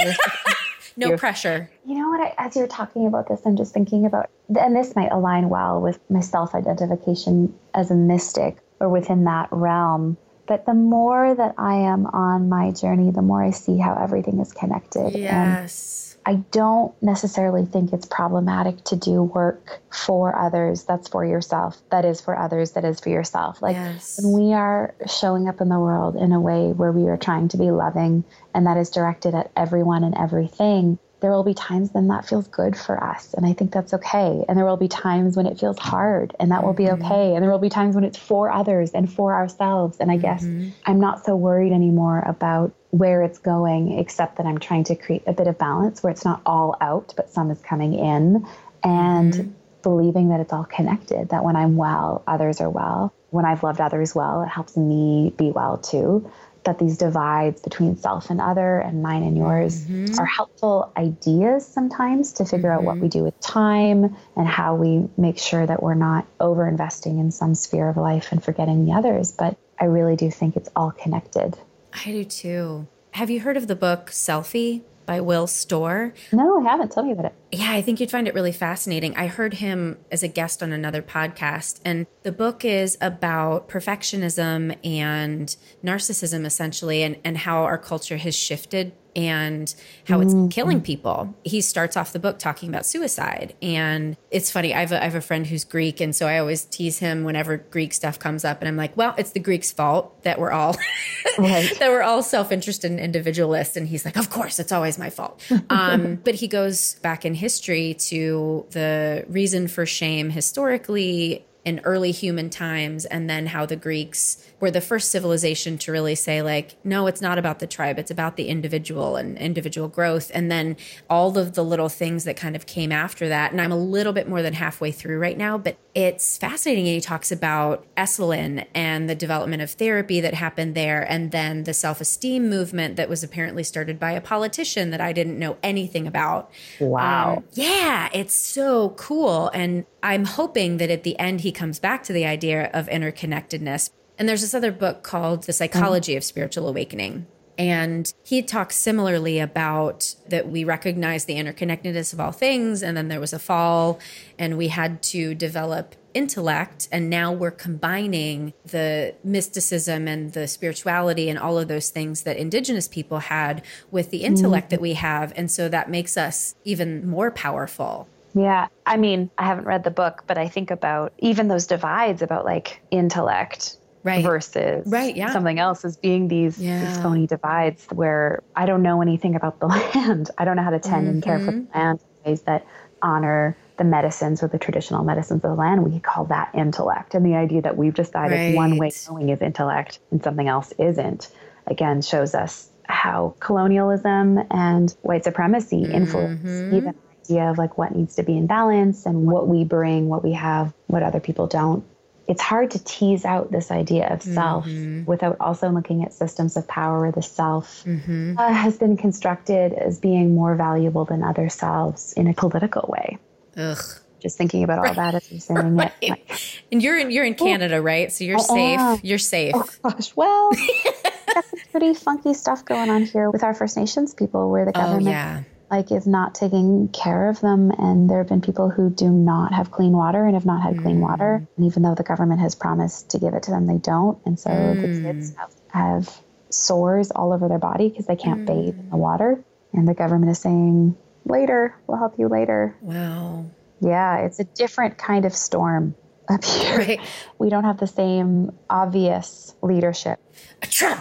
[0.98, 1.72] no pressure.
[1.86, 2.20] You know what?
[2.20, 5.80] I, as you're talking about this, I'm just thinking about, and this might align well
[5.80, 10.18] with my self identification as a mystic or within that realm.
[10.50, 14.42] But the more that I am on my journey, the more I see how everything
[14.42, 15.16] is connected.
[15.16, 16.08] Yes.
[16.08, 21.82] And I don't necessarily think it's problematic to do work for others that's for yourself,
[21.90, 23.64] that is for others, that is for yourself.
[23.64, 24.20] Like yes.
[24.22, 27.48] when we are showing up in the world in a way where we are trying
[27.48, 31.90] to be loving and that is directed at everyone and everything, there will be times
[31.92, 33.34] when that feels good for us.
[33.34, 34.46] And I think that's okay.
[34.48, 37.04] And there will be times when it feels hard, and that will be mm-hmm.
[37.04, 37.36] okay.
[37.36, 39.98] And there will be times when it's for others and for ourselves.
[40.00, 40.70] And I guess mm-hmm.
[40.86, 45.24] I'm not so worried anymore about where it's going, except that I'm trying to create
[45.28, 48.48] a bit of balance where it's not all out, but some is coming in.
[48.84, 49.52] And mm-hmm.
[49.82, 53.14] believing that it's all connected, that when I'm well, others are well.
[53.32, 56.32] When I've loved others well, it helps me be well too.
[56.66, 60.20] That these divides between self and other and mine and yours mm-hmm.
[60.20, 62.80] are helpful ideas sometimes to figure mm-hmm.
[62.80, 63.20] out what we mm-hmm.
[63.20, 67.56] do with time and how we make sure that we're not over investing in some
[67.56, 69.32] sphere of life and forgetting the others.
[69.32, 71.58] But I really do think it's all connected.
[71.94, 72.88] I do too.
[73.12, 74.82] Have you heard of the book Selfie?
[75.10, 76.14] By Will Storr.
[76.32, 76.92] No, I haven't.
[76.92, 77.34] Tell me about it.
[77.52, 79.18] Yeah, I think you'd find it really fascinating.
[79.18, 84.78] I heard him as a guest on another podcast, and the book is about perfectionism
[84.86, 89.74] and narcissism, essentially, and, and how our culture has shifted and
[90.08, 90.50] how it's mm-hmm.
[90.50, 91.36] killing people.
[91.44, 93.56] He starts off the book talking about suicide.
[93.62, 96.00] And it's funny, I have, a, I have a friend who's Greek.
[96.00, 98.62] And so I always tease him whenever Greek stuff comes up.
[98.62, 100.76] And I'm like, well, it's the Greeks' fault that we're all,
[101.38, 101.72] right.
[101.80, 103.78] that we're all self interested and individualist.
[103.78, 105.42] And he's like, of course, it's always my fault.
[105.70, 112.12] um, but he goes back in history to the reason for shame historically in early
[112.12, 116.76] human times and then how the Greeks were the first civilization to really say like
[116.84, 120.32] no it's not about the tribe it's about the individual and individual growth.
[120.34, 120.78] And then
[121.10, 124.14] all of the little things that kind of came after that and I'm a little
[124.14, 129.10] bit more than halfway through right now but it's fascinating he talks about Esalen and
[129.10, 133.64] the development of therapy that happened there and then the self-esteem movement that was apparently
[133.64, 136.52] started by a politician that I didn't know anything about.
[136.80, 137.38] Wow.
[137.38, 139.50] Um, yeah it's so cool.
[139.54, 143.92] And I'm hoping that at the end he comes back to the idea of interconnectedness.
[144.20, 147.26] And there's this other book called The Psychology of Spiritual Awakening.
[147.58, 152.84] And he talks similarly about that we recognize the interconnectedness of all things.
[152.84, 154.00] And then there was a fall,
[154.38, 156.88] and we had to develop intellect.
[156.92, 162.38] And now we're combining the mysticism and the spirituality and all of those things that
[162.38, 164.76] indigenous people had with the intellect mm-hmm.
[164.76, 165.34] that we have.
[165.36, 168.08] And so that makes us even more powerful.
[168.34, 168.68] Yeah.
[168.86, 172.46] I mean, I haven't read the book, but I think about even those divides about
[172.46, 174.24] like intellect right.
[174.24, 175.32] versus right, yeah.
[175.32, 176.86] something else as being these, yeah.
[176.86, 180.32] these phony divides where I don't know anything about the land.
[180.38, 181.16] I don't know how to tend mm-hmm.
[181.16, 181.78] and care for the mm-hmm.
[181.78, 182.66] land in ways that
[183.02, 185.84] honor the medicines or the traditional medicines of the land.
[185.84, 187.16] We call that intellect.
[187.16, 188.56] And the idea that we've decided right.
[188.56, 191.30] one way of knowing is intellect and something else isn't,
[191.66, 196.76] again, shows us how colonialism and white supremacy influence mm-hmm.
[196.76, 196.96] even
[197.30, 200.34] idea of like what needs to be in balance and what we bring, what we
[200.34, 201.84] have, what other people don't.
[202.30, 205.06] It's hard to tease out this idea of self mm-hmm.
[205.06, 208.38] without also looking at systems of power where the self mm-hmm.
[208.38, 213.18] uh, has been constructed as being more valuable than other selves in a political way.
[213.58, 213.78] Ugh
[214.22, 214.96] just thinking about all right.
[214.98, 215.94] that as you're saying right.
[216.02, 216.10] it.
[216.10, 218.12] Like, and you're in you're in Canada, oh, right?
[218.12, 219.00] So you're safe.
[219.02, 219.56] You're safe.
[219.56, 220.52] Oh gosh, well,
[221.34, 224.82] some pretty funky stuff going on here with our First Nations people, where the oh,
[224.82, 228.70] government oh, yeah like is not taking care of them and there have been people
[228.70, 230.82] who do not have clean water and have not had mm.
[230.82, 233.78] clean water and even though the government has promised to give it to them they
[233.78, 234.82] don't and so mm.
[234.82, 238.48] the kids have, have, sores all over their body because they can't mm.
[238.48, 243.46] bathe in the water and the government is saying later we'll help you later wow
[243.82, 245.94] yeah it's a different kind of storm
[246.28, 247.00] up here right.
[247.38, 250.20] we don't have the same obvious leadership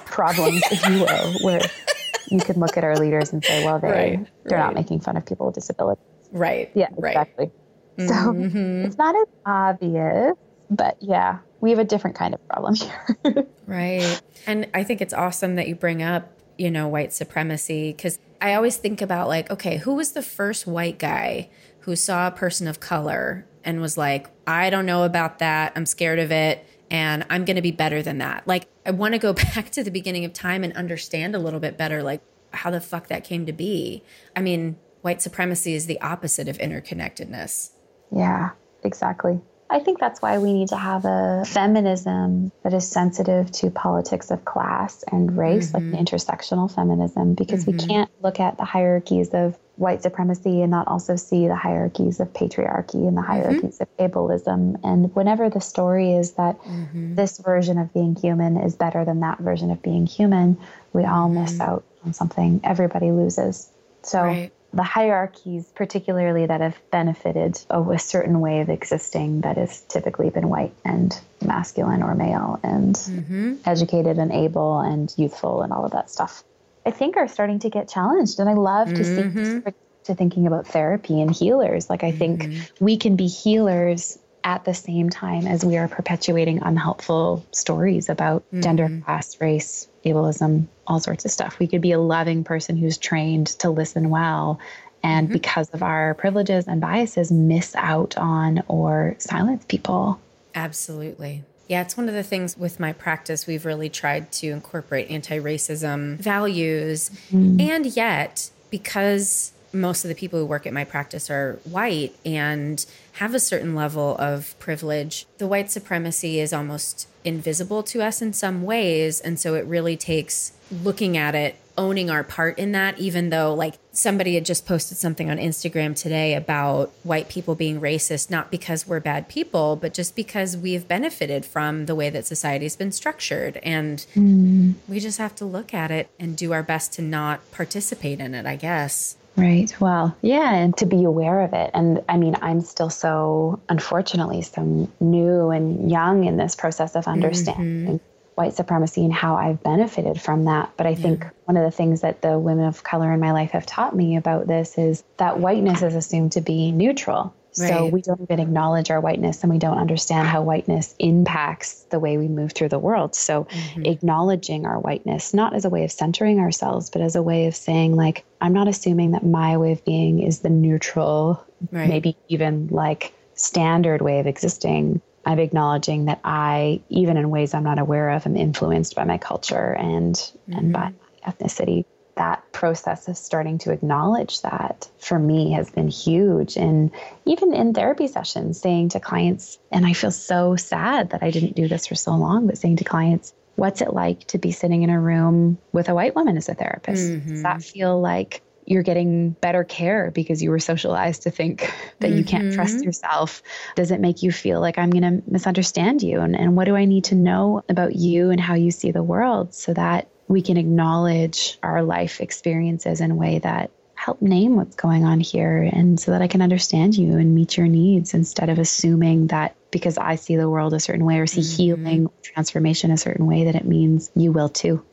[0.04, 1.62] problems if you will where
[2.30, 4.66] you can look at our leaders and say, well, they right, they're right.
[4.66, 6.04] not making fun of people with disabilities.
[6.30, 6.70] Right.
[6.74, 7.50] Yeah, exactly.
[7.98, 8.08] Right.
[8.08, 8.86] So mm-hmm.
[8.86, 10.36] it's not as obvious,
[10.70, 12.74] but yeah, we have a different kind of problem
[13.24, 13.46] here.
[13.66, 14.20] right.
[14.46, 18.54] And I think it's awesome that you bring up, you know, white supremacy because I
[18.54, 22.68] always think about like, okay, who was the first white guy who saw a person
[22.68, 25.72] of color and was like, I don't know about that.
[25.74, 28.46] I'm scared of it and I'm going to be better than that.
[28.46, 31.60] Like, I want to go back to the beginning of time and understand a little
[31.60, 32.22] bit better, like,
[32.52, 34.02] how the fuck that came to be.
[34.34, 37.70] I mean, white supremacy is the opposite of interconnectedness.
[38.10, 38.50] Yeah,
[38.82, 39.40] exactly.
[39.70, 44.30] I think that's why we need to have a feminism that is sensitive to politics
[44.30, 45.90] of class and race, mm-hmm.
[45.90, 47.76] like an intersectional feminism, because mm-hmm.
[47.76, 52.20] we can't look at the hierarchies of white supremacy and not also see the hierarchies
[52.20, 53.30] of patriarchy and the mm-hmm.
[53.30, 54.04] hierarchies mm-hmm.
[54.04, 54.80] of ableism.
[54.84, 57.14] And whenever the story is that mm-hmm.
[57.14, 60.58] this version of being human is better than that version of being human,
[60.92, 61.62] we all miss mm-hmm.
[61.62, 62.60] out on something.
[62.64, 63.70] Everybody loses.
[64.02, 69.80] So right the hierarchies, particularly that have benefited a certain way of existing that has
[69.82, 73.54] typically been white and masculine or male and mm-hmm.
[73.64, 76.44] educated and able and youthful and all of that stuff,
[76.88, 78.40] I think are starting to get challenged.
[78.40, 79.66] And I love to mm-hmm.
[79.66, 79.72] see
[80.04, 81.90] to thinking about therapy and healers.
[81.90, 82.84] Like I think mm-hmm.
[82.84, 88.42] we can be healers at the same time as we are perpetuating unhelpful stories about
[88.60, 89.02] gender, mm-hmm.
[89.02, 91.58] class, race, ableism, all sorts of stuff.
[91.58, 94.58] We could be a loving person who's trained to listen well
[95.02, 95.34] and mm-hmm.
[95.34, 100.18] because of our privileges and biases miss out on or silence people.
[100.54, 101.44] Absolutely.
[101.68, 103.46] Yeah, it's one of the things with my practice.
[103.46, 107.10] We've really tried to incorporate anti racism values.
[107.30, 107.60] Mm.
[107.60, 112.84] And yet, because most of the people who work at my practice are white and
[113.12, 118.32] have a certain level of privilege, the white supremacy is almost invisible to us in
[118.32, 119.20] some ways.
[119.20, 123.54] And so it really takes looking at it, owning our part in that, even though,
[123.54, 128.50] like, somebody had just posted something on Instagram today about white people being racist, not
[128.50, 132.90] because we're bad people, but just because we've benefited from the way that society's been
[132.90, 133.58] structured.
[133.62, 134.74] And mm.
[134.88, 138.34] we just have to look at it and do our best to not participate in
[138.34, 139.16] it, I guess.
[139.36, 139.72] Right.
[139.78, 141.70] Well, yeah, and to be aware of it.
[141.72, 147.06] And I mean, I'm still so, unfortunately, so new and young in this process of
[147.06, 148.17] understanding mm-hmm.
[148.38, 150.72] White supremacy and how I've benefited from that.
[150.76, 150.96] But I yeah.
[150.96, 153.94] think one of the things that the women of color in my life have taught
[153.94, 157.34] me about this is that whiteness is assumed to be neutral.
[157.58, 157.68] Right.
[157.70, 161.98] So we don't even acknowledge our whiteness and we don't understand how whiteness impacts the
[161.98, 163.16] way we move through the world.
[163.16, 163.86] So mm-hmm.
[163.86, 167.56] acknowledging our whiteness, not as a way of centering ourselves, but as a way of
[167.56, 171.88] saying, like, I'm not assuming that my way of being is the neutral, right.
[171.88, 175.00] maybe even like standard way of existing.
[175.28, 179.18] I'm acknowledging that I, even in ways I'm not aware of, am influenced by my
[179.18, 180.52] culture and mm-hmm.
[180.52, 180.92] and by
[181.24, 181.84] my ethnicity
[182.16, 186.56] that process of starting to acknowledge that for me has been huge.
[186.56, 186.90] And
[187.26, 191.54] even in therapy sessions, saying to clients, and I feel so sad that I didn't
[191.54, 194.82] do this for so long, but saying to clients, what's it like to be sitting
[194.82, 197.08] in a room with a white woman as a therapist?
[197.08, 197.28] Mm-hmm.
[197.28, 201.60] Does that feel like you're getting better care because you were socialized to think
[202.00, 202.18] that mm-hmm.
[202.18, 202.84] you can't trust mm-hmm.
[202.84, 203.42] yourself?
[203.74, 206.20] Does it make you feel like I'm going to misunderstand you?
[206.20, 209.02] And, and what do I need to know about you and how you see the
[209.02, 214.54] world so that we can acknowledge our life experiences in a way that help name
[214.54, 218.14] what's going on here and so that I can understand you and meet your needs
[218.14, 221.56] instead of assuming that because I see the world a certain way or see mm-hmm.
[221.56, 224.84] healing transformation a certain way that it means you will too.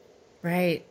[0.41, 0.85] Right.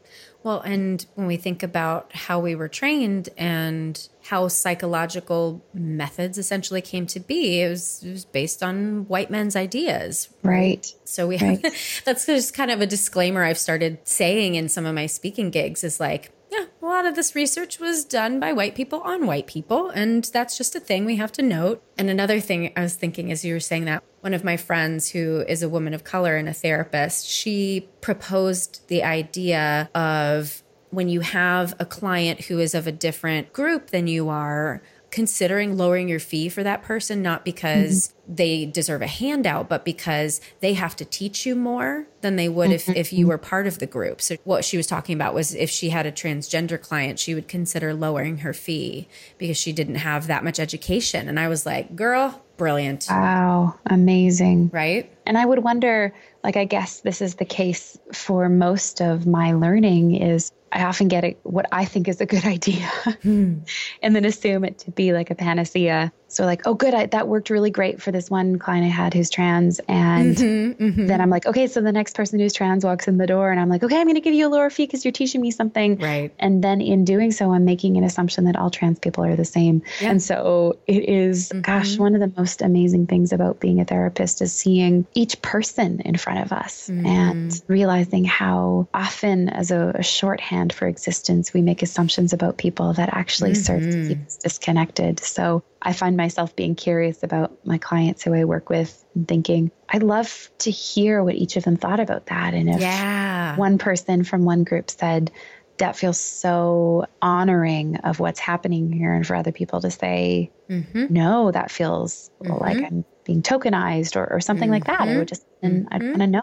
[0.45, 6.83] Well, and when we think about how we were trained and how psychological methods essentially
[6.83, 10.29] came to be, it was, it was based on white men's ideas.
[10.43, 10.87] Right.
[11.05, 11.63] So we have
[12.05, 15.83] that's just kind of a disclaimer I've started saying in some of my speaking gigs
[15.83, 19.47] is like, yeah, a lot of this research was done by white people on white
[19.47, 19.88] people.
[19.90, 21.83] And that's just a thing we have to note.
[21.99, 25.11] And another thing I was thinking as you were saying that, one of my friends
[25.11, 31.09] who is a woman of color and a therapist, she proposed the idea of when
[31.09, 34.81] you have a client who is of a different group than you are,
[35.14, 38.35] considering lowering your fee for that person, not because mm-hmm.
[38.35, 42.70] they deserve a handout, but because they have to teach you more than they would
[42.70, 42.90] mm-hmm.
[42.90, 44.20] if, if you were part of the group.
[44.20, 47.46] So, what she was talking about was if she had a transgender client, she would
[47.46, 49.07] consider lowering her fee
[49.38, 51.29] because she didn't have that much education.
[51.29, 53.07] And I was like, girl, brilliant.
[53.09, 54.70] Wow, amazing.
[54.72, 55.16] Right.
[55.27, 59.53] And I would wonder, like, I guess this is the case for most of my
[59.53, 62.89] learning is I often get it, what I think is a good idea
[63.23, 63.61] hmm.
[64.03, 66.13] and then assume it to be like a panacea.
[66.27, 69.15] So, like, oh, good, I, that worked really great for this one client I had
[69.15, 69.79] who's trans.
[69.87, 71.07] And mm-hmm, mm-hmm.
[71.07, 73.61] then I'm like, okay, so the next person who's trans walks in the door, and
[73.61, 75.53] I'm like, okay, I'm going to give you a lower fee because you're teaching me
[75.53, 75.97] something.
[75.97, 76.35] Right.
[76.41, 79.45] And then in doing so, I'm making an assumption that all trans people are the
[79.45, 79.83] same.
[80.01, 80.11] Yeah.
[80.11, 81.61] And so it is, mm-hmm.
[81.61, 86.01] gosh, one of the most amazing things about being a therapist is seeing each person
[86.01, 87.07] in front of us mm-hmm.
[87.07, 92.92] and realizing how often, as a, a shorthand, for existence, we make assumptions about people
[92.94, 93.62] that actually mm-hmm.
[93.62, 95.20] serve to keep us disconnected.
[95.20, 99.70] So I find myself being curious about my clients who I work with and thinking,
[99.88, 102.55] I'd love to hear what each of them thought about that.
[102.55, 103.57] And if yeah.
[103.57, 105.31] one person from one group said,
[105.79, 111.07] that feels so honoring of what's happening here, and for other people to say, mm-hmm.
[111.12, 112.53] no, that feels mm-hmm.
[112.62, 115.00] like I'm being tokenized or, or something like that.
[115.00, 116.11] I would just, and I'd mm-hmm.
[116.11, 116.42] want to know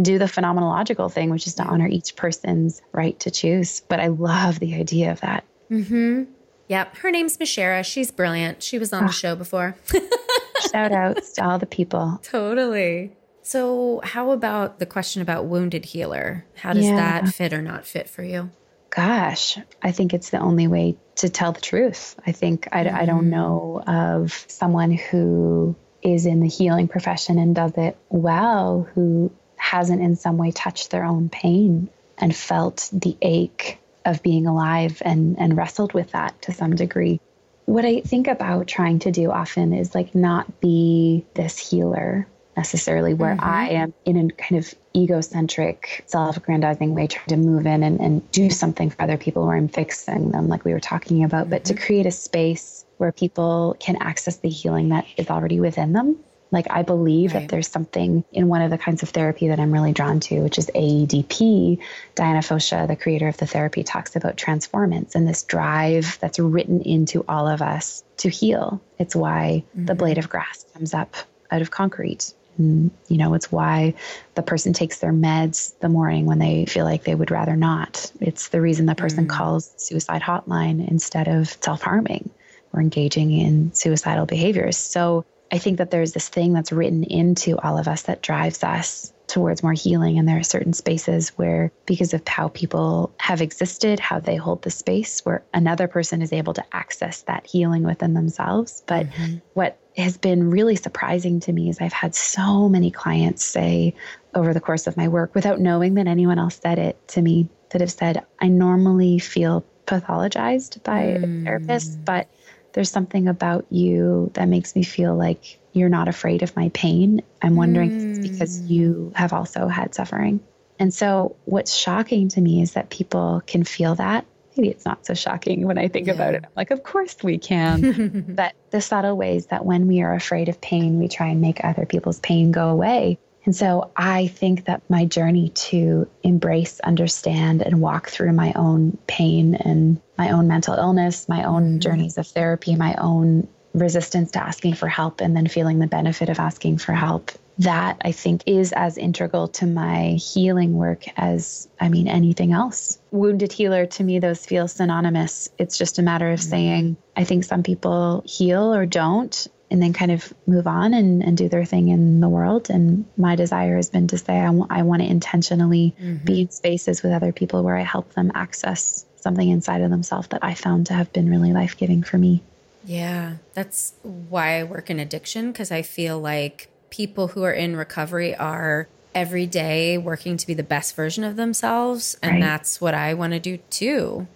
[0.00, 3.80] and do the phenomenological thing, which is to honor each person's right to choose.
[3.80, 5.44] But I love the idea of that.
[5.70, 6.24] Mm-hmm.
[6.68, 6.96] Yep.
[6.96, 7.84] Her name's Mishara.
[7.84, 8.62] She's brilliant.
[8.62, 9.06] She was on oh.
[9.08, 9.12] the ah.
[9.12, 9.76] show before.
[10.72, 12.18] Shout outs to all the people.
[12.22, 13.14] Totally.
[13.42, 16.46] So, how about the question about wounded healer?
[16.54, 16.96] How does yeah.
[16.96, 18.50] that fit or not fit for you?
[18.88, 22.18] Gosh, I think it's the only way to tell the truth.
[22.26, 22.96] I think I, mm-hmm.
[22.96, 23.30] I don't mm-hmm.
[23.30, 30.02] know of someone who is in the healing profession and does it well who hasn't
[30.02, 31.88] in some way touched their own pain
[32.18, 37.20] and felt the ache of being alive and, and wrestled with that to some degree.
[37.66, 43.14] What I think about trying to do often is like not be this healer necessarily
[43.14, 43.44] where mm-hmm.
[43.44, 48.00] I am in a kind of egocentric, self aggrandizing way, trying to move in and,
[48.00, 51.42] and do something for other people where I'm fixing them, like we were talking about,
[51.42, 51.50] mm-hmm.
[51.50, 51.84] but to mm-hmm.
[51.84, 56.18] create a space where people can access the healing that is already within them.
[56.52, 57.42] Like, I believe right.
[57.42, 60.40] that there's something in one of the kinds of therapy that I'm really drawn to,
[60.40, 61.78] which is AEDP.
[62.14, 66.82] Diana Fosha, the creator of the therapy, talks about transformance and this drive that's written
[66.82, 68.80] into all of us to heal.
[68.98, 69.86] It's why mm-hmm.
[69.86, 71.14] the blade of grass comes up
[71.50, 72.32] out of concrete.
[72.58, 73.94] And, you know, it's why
[74.34, 78.10] the person takes their meds the morning when they feel like they would rather not.
[78.20, 79.30] It's the reason the person mm.
[79.30, 82.30] calls suicide hotline instead of self harming
[82.72, 84.76] or engaging in suicidal behaviors.
[84.76, 88.62] So I think that there's this thing that's written into all of us that drives
[88.62, 90.18] us towards more healing.
[90.18, 94.62] And there are certain spaces where, because of how people have existed, how they hold
[94.62, 98.82] the space, where another person is able to access that healing within themselves.
[98.86, 99.36] But mm-hmm.
[99.54, 103.94] what has been really surprising to me is I've had so many clients say
[104.34, 107.48] over the course of my work, without knowing that anyone else said it to me,
[107.70, 111.42] that have said, I normally feel pathologized by mm.
[111.42, 112.28] a therapist, but
[112.72, 117.22] there's something about you that makes me feel like you're not afraid of my pain.
[117.42, 118.12] I'm wondering mm.
[118.12, 118.70] if it's because mm.
[118.70, 120.40] you have also had suffering.
[120.78, 124.24] And so, what's shocking to me is that people can feel that.
[124.56, 126.14] Maybe it's not so shocking when I think yeah.
[126.14, 126.44] about it.
[126.44, 128.24] I'm like, of course we can.
[128.36, 131.62] but the subtle ways that when we are afraid of pain, we try and make
[131.62, 133.18] other people's pain go away.
[133.44, 138.98] And so I think that my journey to embrace, understand, and walk through my own
[139.06, 141.78] pain and my own mental illness, my own mm-hmm.
[141.78, 146.28] journeys of therapy, my own resistance to asking for help, and then feeling the benefit
[146.28, 147.30] of asking for help.
[147.58, 152.98] That I think is as integral to my healing work as, I mean, anything else.
[153.10, 155.50] Wounded healer, to me, those feel synonymous.
[155.58, 156.50] It's just a matter of mm-hmm.
[156.50, 161.22] saying, I think some people heal or don't and then kind of move on and,
[161.22, 162.70] and do their thing in the world.
[162.70, 166.24] And my desire has been to say, I, w- I want to intentionally mm-hmm.
[166.24, 170.28] be in spaces with other people where I help them access something inside of themselves
[170.28, 172.42] that I found to have been really life giving for me.
[172.84, 177.76] Yeah, that's why I work in addiction because I feel like people who are in
[177.76, 182.16] recovery are every day working to be the best version of themselves.
[182.22, 182.40] And right.
[182.40, 184.26] that's what I want to do too.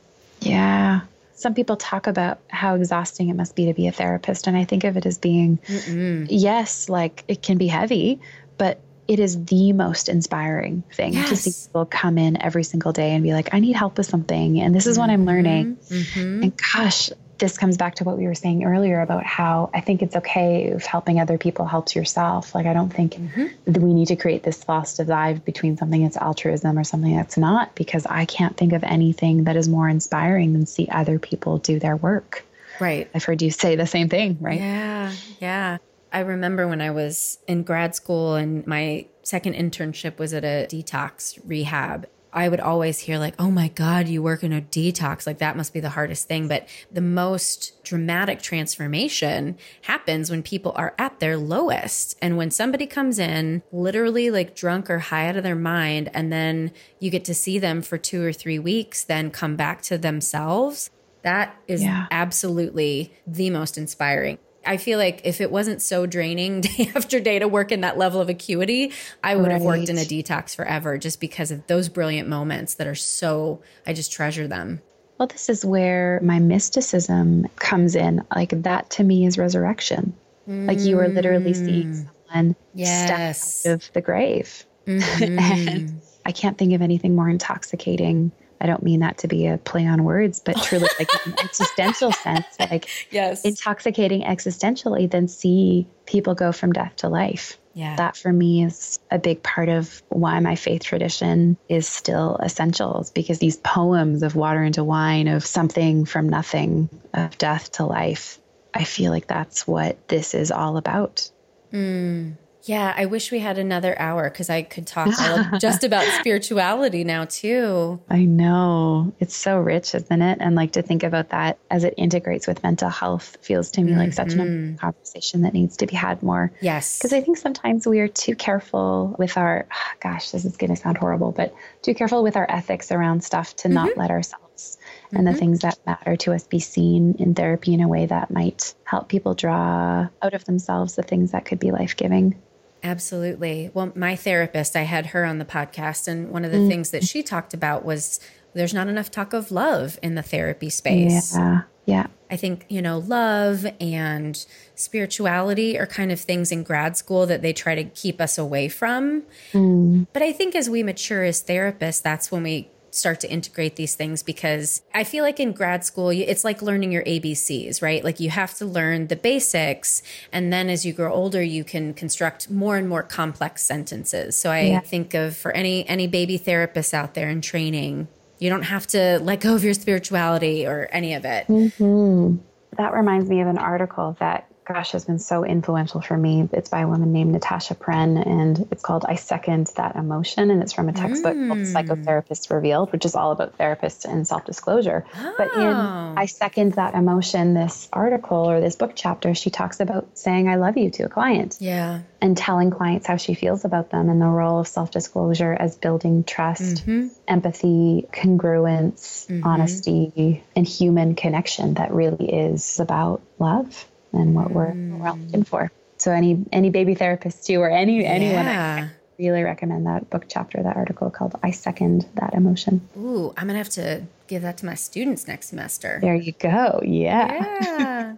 [0.41, 1.03] Yeah
[1.45, 4.47] some people talk about how exhausting it must be to be a therapist.
[4.47, 6.26] And I think of it as being, Mm-mm.
[6.30, 8.18] yes, like it can be heavy,
[8.57, 11.28] but it is the most inspiring thing yes.
[11.28, 14.07] to see people come in every single day and be like, I need help with
[14.07, 14.59] something.
[14.59, 15.01] And this is mm-hmm.
[15.03, 15.76] what I'm learning.
[15.76, 16.42] Mm-hmm.
[16.45, 17.11] And gosh,
[17.45, 20.64] this comes back to what we were saying earlier about how I think it's okay
[20.64, 22.55] if helping other people helps yourself.
[22.55, 23.49] Like, I don't think mm-hmm.
[23.70, 27.36] that we need to create this false divide between something that's altruism or something that's
[27.36, 31.59] not, because I can't think of anything that is more inspiring than see other people
[31.59, 32.47] do their work.
[32.80, 33.11] Right.
[33.14, 34.59] I've heard you say the same thing, right?
[34.59, 35.12] Yeah.
[35.38, 35.76] Yeah.
[36.14, 40.66] I remember when I was in grad school and my second internship was at a
[40.66, 45.26] detox rehab I would always hear like, "Oh my god, you work in a detox.
[45.26, 50.72] Like that must be the hardest thing." But the most dramatic transformation happens when people
[50.74, 52.16] are at their lowest.
[52.20, 56.32] And when somebody comes in literally like drunk or high out of their mind and
[56.32, 59.97] then you get to see them for 2 or 3 weeks then come back to
[59.97, 60.91] themselves,
[61.22, 62.07] that is yeah.
[62.11, 64.39] absolutely the most inspiring.
[64.67, 67.99] I feel like if it wasn't so draining day after day to work in that
[67.99, 68.93] level of acuity,
[69.23, 69.53] I would right.
[69.53, 73.62] have worked in a detox forever just because of those brilliant moments that are so,
[73.87, 74.81] I just treasure them.
[75.19, 78.25] Well, this is where my mysticism comes in.
[78.35, 80.15] Like that to me is resurrection.
[80.49, 80.67] Mm.
[80.67, 82.09] Like you are literally seeing mm.
[82.29, 83.61] someone yes.
[83.61, 84.67] step out of the grave.
[84.85, 85.39] Mm-hmm.
[85.39, 89.59] and I can't think of anything more intoxicating I don't mean that to be a
[89.59, 93.43] play on words, but truly like an existential sense, like yes.
[93.45, 97.59] intoxicating existentially, then see people go from death to life.
[97.75, 97.97] Yeah.
[97.97, 103.05] That for me is a big part of why my faith tradition is still essential
[103.15, 108.39] because these poems of water into wine, of something from nothing, of death to life,
[108.73, 111.29] I feel like that's what this is all about.
[111.73, 112.37] Mm.
[112.65, 115.09] Yeah, I wish we had another hour because I could talk
[115.61, 118.01] just about spirituality now too.
[118.09, 119.12] I know.
[119.21, 120.39] It's so rich, isn't it?
[120.41, 123.91] And like to think about that as it integrates with mental health feels to me
[123.91, 124.01] mm-hmm.
[124.01, 124.77] like such an mm-hmm.
[124.77, 126.53] conversation that needs to be had more.
[126.62, 126.99] Yes.
[126.99, 129.69] Because I think sometimes we are too careful with our,
[130.01, 133.55] gosh, this is going to sound horrible, but too careful with our ethics around stuff
[133.57, 133.75] to mm-hmm.
[133.75, 134.79] not let ourselves
[135.11, 135.27] and mm-hmm.
[135.27, 138.75] the things that matter to us be seen in therapy in a way that might
[138.85, 142.41] help people draw out of themselves the things that could be life giving.
[142.85, 143.70] Absolutely.
[143.72, 146.68] Well, my therapist, I had her on the podcast, and one of the mm.
[146.68, 148.20] things that she talked about was
[148.53, 151.35] there's not enough talk of love in the therapy space.
[151.35, 151.62] Yeah.
[151.87, 152.07] Yeah.
[152.30, 157.43] I think, you know, love and spirituality are kind of things in grad school that
[157.43, 159.22] they try to keep us away from.
[159.53, 160.07] Mm.
[160.12, 163.95] But I think as we mature as therapists, that's when we start to integrate these
[163.95, 168.05] things because I feel like in grad school, it's like learning your ABCs, right?
[168.05, 170.03] Like you have to learn the basics.
[170.32, 174.36] And then as you grow older, you can construct more and more complex sentences.
[174.36, 174.80] So I yeah.
[174.80, 179.18] think of for any, any baby therapists out there in training, you don't have to
[179.20, 181.47] let go of your spirituality or any of it.
[181.47, 182.36] Mm-hmm.
[182.76, 186.49] That reminds me of an article that gosh, has been so influential for me.
[186.53, 190.51] It's by a woman named Natasha Prenn, and it's called I Second That Emotion.
[190.51, 191.49] And it's from a textbook mm.
[191.49, 195.05] called Psychotherapist Revealed, which is all about therapists and self disclosure.
[195.15, 195.35] Oh.
[195.37, 196.15] But in oh.
[196.17, 200.57] I Second That Emotion, this article or this book chapter, she talks about saying, I
[200.57, 201.59] love you to a client.
[201.61, 202.01] Yeah.
[202.21, 205.77] And telling clients how she feels about them and the role of self disclosure as
[205.77, 207.09] building trust, mm-hmm.
[207.29, 209.47] empathy, congruence, mm-hmm.
[209.47, 214.99] honesty, and human connection that really is about love and what we're, mm.
[214.99, 215.71] we're looking for.
[215.99, 218.09] So any any baby therapists too, or any yeah.
[218.09, 223.33] anyone, I really recommend that book chapter, that article called "I Second That Emotion." Ooh,
[223.37, 225.99] I'm gonna have to give that to my students next semester.
[226.01, 226.81] There you go.
[226.85, 227.59] Yeah.
[227.62, 228.17] Yeah.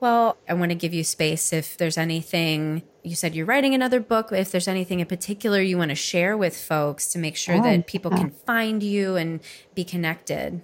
[0.00, 4.00] well, I want to give you space if there's anything you said you're writing another
[4.00, 4.32] book.
[4.32, 7.62] If there's anything in particular you want to share with folks to make sure oh,
[7.62, 8.18] that people yeah.
[8.18, 9.40] can find you and
[9.74, 10.62] be connected.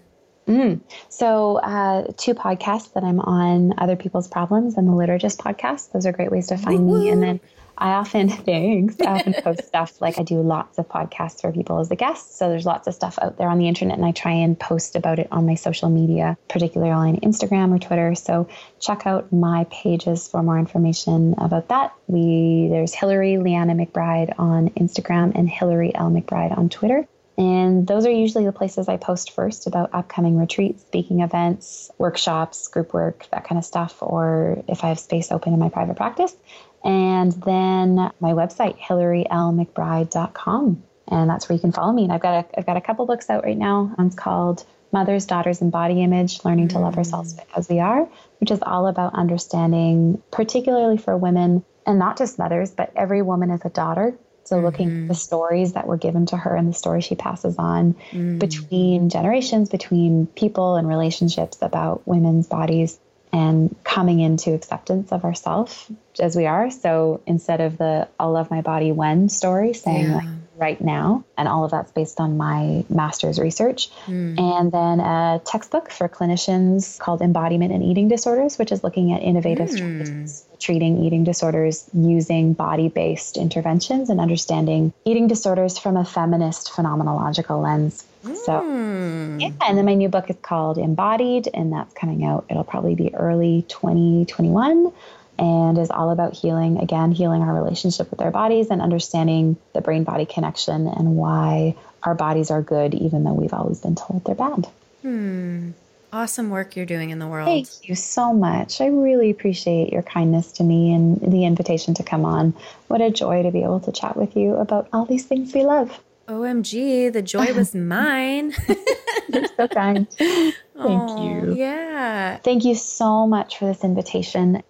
[0.51, 0.81] Mm.
[1.09, 5.93] So, uh, two podcasts that I'm on Other People's Problems and the Liturgist podcast.
[5.93, 7.05] Those are great ways to find Woo-hoo.
[7.05, 7.11] me.
[7.11, 7.41] And then
[7.79, 11.79] I often, thanks, I often post stuff like I do lots of podcasts for people
[11.79, 12.37] as a guest.
[12.37, 14.97] So, there's lots of stuff out there on the internet, and I try and post
[14.97, 18.17] about it on my social media, particularly on Instagram or Twitter.
[18.17, 18.49] So,
[18.81, 21.95] check out my pages for more information about that.
[22.09, 26.11] We There's Hillary Leanna McBride on Instagram and Hillary L.
[26.11, 27.07] McBride on Twitter.
[27.41, 32.69] And those are usually the places I post first about upcoming retreats, speaking events, workshops,
[32.69, 35.97] group work, that kind of stuff, or if I have space open in my private
[35.97, 36.37] practice.
[36.85, 40.83] And then my website, hillarylmcbride.com.
[41.09, 42.05] And that's where you can follow me.
[42.05, 43.95] And I've got a, I've got a couple books out right now.
[43.97, 47.43] One's called Mothers, Daughters, and Body Image Learning to Love Ourselves mm.
[47.57, 48.07] as We Are,
[48.41, 53.51] which is all about understanding, particularly for women, and not just mothers, but every woman
[53.51, 54.15] is a daughter
[54.51, 54.67] so mm-hmm.
[54.67, 57.95] looking at the stories that were given to her and the stories she passes on
[58.11, 58.39] mm.
[58.41, 62.99] between generations, between people and relationships about women's bodies
[63.33, 65.89] and coming into acceptance of ourself
[66.19, 66.69] as we are.
[66.73, 70.17] So instead of the I'll love my body when story saying yeah.
[70.17, 70.29] like
[70.61, 73.91] right now, and all of that's based on my master's research.
[74.07, 74.39] Mm.
[74.39, 79.23] And then a textbook for clinicians called Embodiment and Eating Disorders, which is looking at
[79.23, 79.75] innovative mm.
[79.75, 86.71] strategies treating eating disorders using body based interventions and understanding eating disorders from a feminist
[86.71, 88.05] phenomenological lens.
[88.23, 88.37] Mm.
[88.37, 89.41] So, hmm.
[89.41, 89.51] yeah.
[89.67, 92.45] And then my new book is called Embodied, and that's coming out.
[92.51, 94.93] It'll probably be early 2021
[95.41, 99.81] and is all about healing again, healing our relationship with our bodies and understanding the
[99.81, 101.75] brain body connection and why
[102.05, 104.69] our bodies are good, even though we've always been told they're bad.
[105.03, 105.71] Hmm
[106.13, 107.47] awesome work you're doing in the world.
[107.47, 108.81] Thank you so much.
[108.81, 112.55] I really appreciate your kindness to me and the invitation to come on.
[112.89, 115.65] What a joy to be able to chat with you about all these things we
[115.65, 116.01] love.
[116.29, 118.55] OMG, the joy was mine.
[119.33, 120.09] You're so kind.
[120.19, 121.55] Thank oh, you.
[121.55, 122.39] Yeah.
[122.39, 124.63] Thank you so much for this invitation.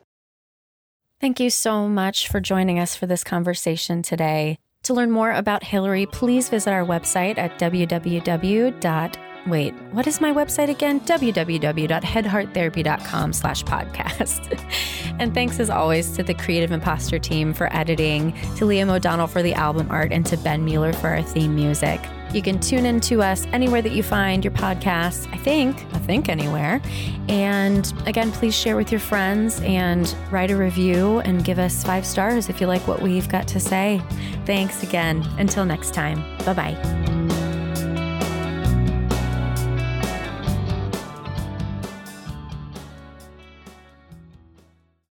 [1.20, 4.58] Thank you so much for joining us for this conversation today.
[4.84, 10.30] To learn more about Hillary, please visit our website at www Wait, what is my
[10.32, 11.00] website again?
[11.00, 14.70] www.headhearttherapy.com slash podcast.
[15.18, 19.42] and thanks as always to the Creative Imposter team for editing, to Liam O'Donnell for
[19.42, 21.98] the album art, and to Ben Mueller for our theme music.
[22.32, 25.98] You can tune in to us anywhere that you find your podcasts, I think, I
[25.98, 26.80] think anywhere.
[27.28, 32.06] And again, please share with your friends and write a review and give us five
[32.06, 34.02] stars if you like what we've got to say.
[34.46, 35.26] Thanks again.
[35.38, 37.19] Until next time, bye bye.